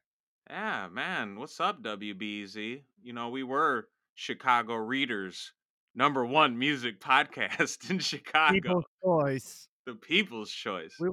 [0.48, 1.38] Yeah, man.
[1.40, 2.82] What's up, WBEZ?
[3.02, 5.52] You know, we were Chicago Readers,
[5.96, 9.68] number one music podcast in Chicago, People's choice.
[9.86, 10.94] the people's choice.
[11.00, 11.08] We,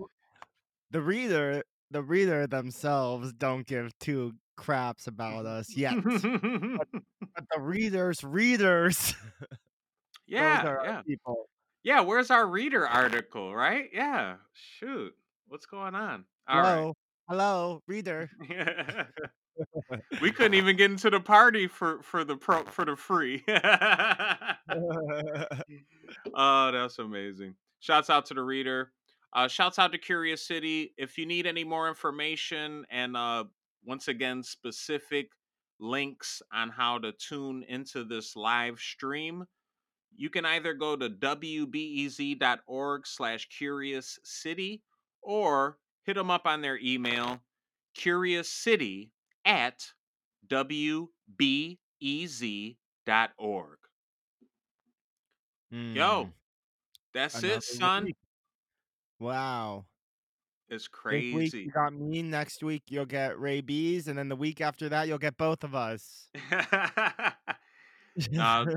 [0.91, 5.95] the reader, the reader themselves don't give two craps about us yet.
[6.03, 9.15] but the readers, readers,
[10.27, 11.01] yeah, yeah.
[11.01, 11.49] people.
[11.83, 13.89] Yeah, where's our reader article, right?
[13.93, 14.35] Yeah.
[14.53, 15.13] Shoot.
[15.47, 16.25] What's going on?
[16.47, 16.75] All right.
[16.75, 16.93] Hello,
[17.27, 18.29] hello, reader.
[20.21, 23.43] we couldn't even get into the party for for the pro for the free.
[26.33, 27.55] oh, that's amazing.
[27.79, 28.91] Shouts out to the reader.
[29.33, 30.93] Uh shouts out to Curious City.
[30.97, 33.43] If you need any more information and uh
[33.85, 35.31] once again specific
[35.79, 39.45] links on how to tune into this live stream,
[40.15, 44.83] you can either go to wbez.org slash curious city
[45.21, 47.41] or hit them up on their email
[47.95, 49.11] curious city
[49.45, 49.93] at
[50.47, 51.09] wbez.org
[55.93, 56.33] yo Mm,
[57.13, 58.17] that's another it son week.
[59.19, 59.87] Wow.
[60.73, 62.21] It's This week crazy you got me.
[62.21, 65.63] Next week you'll get Ray B's, and then the week after that you'll get both
[65.63, 66.29] of us.
[68.39, 68.65] uh,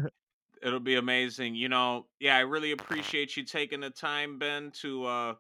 [0.63, 5.05] it'll be amazing you know yeah i really appreciate you taking the time ben to
[5.05, 5.35] uh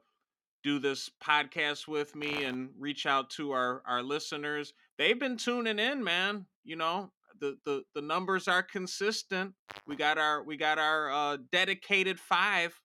[0.62, 5.78] do this podcast with me and reach out to our our listeners they've been tuning
[5.78, 7.11] in man you know
[7.41, 9.53] the the, the numbers are consistent
[9.87, 12.78] we got our we got our uh dedicated five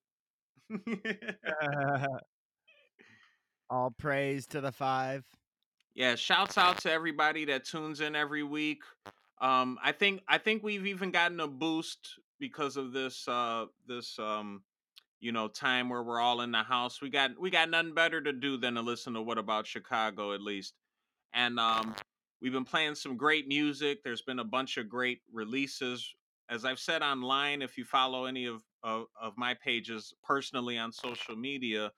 [3.72, 5.24] All praise to the five.
[5.96, 8.84] yeah shouts out to everybody that tunes in every week.
[9.40, 14.20] Um i think i think we've even gotten a boost because of this uh this
[14.20, 14.62] um
[15.22, 17.02] you know time where we're all in the house.
[17.02, 20.34] We got we got nothing better to do than to listen to what about chicago
[20.34, 20.74] at least.
[21.34, 21.96] And um
[22.42, 24.04] we've been playing some great music.
[24.04, 26.14] There's been a bunch of great releases.
[26.50, 30.92] As i've said online if you follow any of of, of my pages personally on
[30.92, 31.92] social media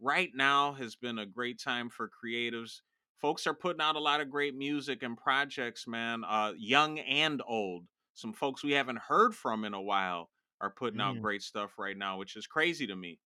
[0.00, 2.80] right now has been a great time for creatives
[3.18, 7.42] folks are putting out a lot of great music and projects man uh young and
[7.46, 11.22] old some folks we haven't heard from in a while are putting out Mm.
[11.22, 13.18] great stuff right now which is crazy to me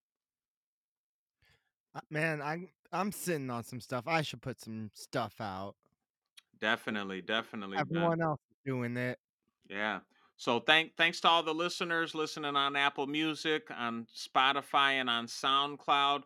[1.95, 4.07] Uh, Man, I'm I'm sitting on some stuff.
[4.07, 5.77] I should put some stuff out.
[6.61, 7.77] Definitely, definitely.
[7.89, 7.97] Ben.
[7.97, 9.19] Everyone else is doing it.
[9.69, 10.01] Yeah.
[10.37, 15.27] So thank thanks to all the listeners listening on Apple Music, on Spotify, and on
[15.27, 16.25] SoundCloud.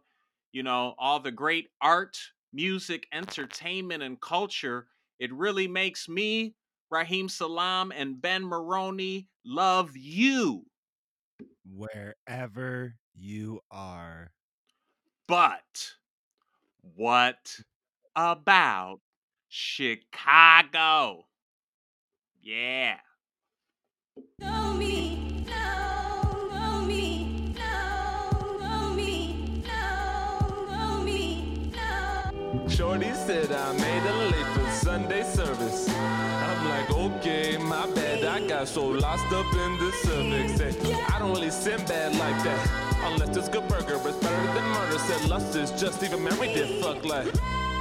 [0.53, 2.19] You know, all the great art,
[2.53, 4.87] music, entertainment, and culture.
[5.19, 6.55] It really makes me,
[6.91, 10.65] Raheem Salam, and Ben Maroney love you.
[11.65, 14.33] Wherever you are.
[15.27, 15.95] But
[16.81, 17.61] what
[18.17, 19.01] about
[19.49, 21.27] Chicago?
[22.41, 23.01] Yeah.
[38.59, 40.57] Got so lost up in the cervix.
[40.57, 42.61] Say, I don't really sin bad like that.
[43.05, 44.99] Unless it's good burger, it's better than murder.
[44.99, 47.29] Said lust is just even married did fuck like.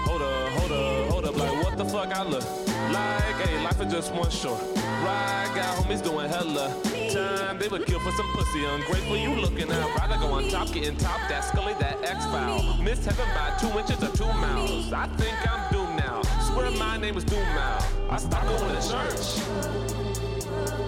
[0.06, 2.46] Hold up, hold up, hold up, like what the fuck I look
[2.94, 3.38] like?
[3.42, 4.62] Hey, life is just one short.
[5.02, 6.70] Right, got homies doing hella
[7.12, 7.58] time.
[7.58, 8.64] They would kill for some pussy.
[8.64, 9.90] Ungrateful, you looking out.
[9.98, 11.20] Rather go on top, getting top.
[11.28, 12.78] That Scully, that X file.
[12.84, 14.94] Miss heaven by two inches or two miles.
[14.94, 16.22] I think I'm doomed now.
[16.52, 17.80] Swear my name was Doom now.
[18.12, 20.07] I stopped going to church.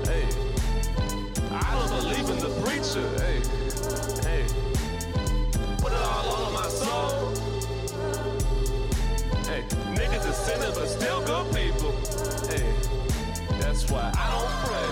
[0.07, 0.27] Hey,
[1.51, 3.05] I don't believe in the preacher.
[3.19, 3.39] Hey,
[4.27, 4.45] hey,
[5.77, 7.33] put it all on my soul.
[9.45, 9.63] Hey,
[9.95, 11.91] niggas is sinning but still good people.
[12.49, 12.73] Hey,
[13.59, 14.89] that's why I don't pray.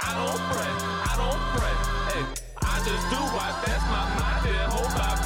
[0.00, 0.72] I don't pray.
[1.10, 1.76] I don't pray.
[2.10, 2.24] Hey,
[2.62, 3.56] I just do right.
[3.66, 4.46] That's my mind.
[4.46, 5.19] Yeah, hope I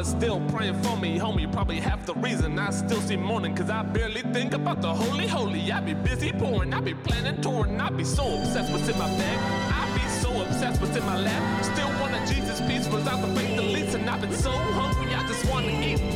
[0.00, 1.50] mama's still praying for me, homie.
[1.52, 5.26] Probably half the reason I still see morning, cause I barely think about the holy,
[5.26, 5.70] holy.
[5.72, 9.08] I be busy pouring, I be planning, touring, I be so obsessed with in my
[9.18, 9.38] bag.
[9.72, 11.64] I be so obsessed with in my lap.
[11.64, 15.14] Still want a Jesus piece without the faith the least, and I've been so hungry,
[15.14, 16.09] I just wanna eat.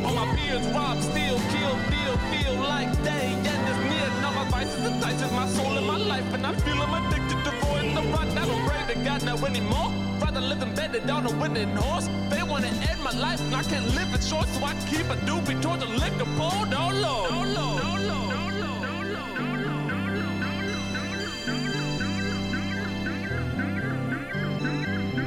[0.45, 4.09] Peers rob, steal, kill, deal, feel like they end is near.
[4.17, 7.43] And all my vices entices my soul and my life, and I feel I'm addicted
[7.45, 8.29] to voiding the run.
[8.37, 9.91] I don't pray to God now anymore.
[10.21, 12.09] Rather live embedded on a winning horse.
[12.29, 15.17] They wanna end my life, and I can't live it short, so I keep a
[15.27, 16.53] doobie towards the liquor pole.
[16.53, 19.01] Oh Lord, oh Lord, oh Lord, oh Lord.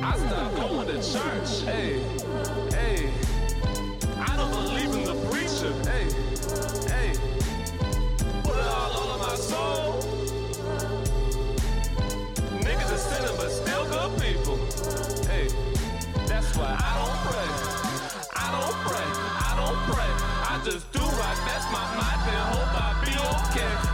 [0.03, 1.63] I stopped going to church.
[1.65, 1.99] Hey,
[2.71, 3.11] hey.
[4.19, 4.86] I don't believe
[16.63, 17.49] I don't pray.
[18.35, 19.09] I don't pray.
[19.45, 20.11] I don't pray.
[20.49, 21.39] I just do right.
[21.45, 22.19] That's my mind.
[22.27, 23.86] And hope I be okay.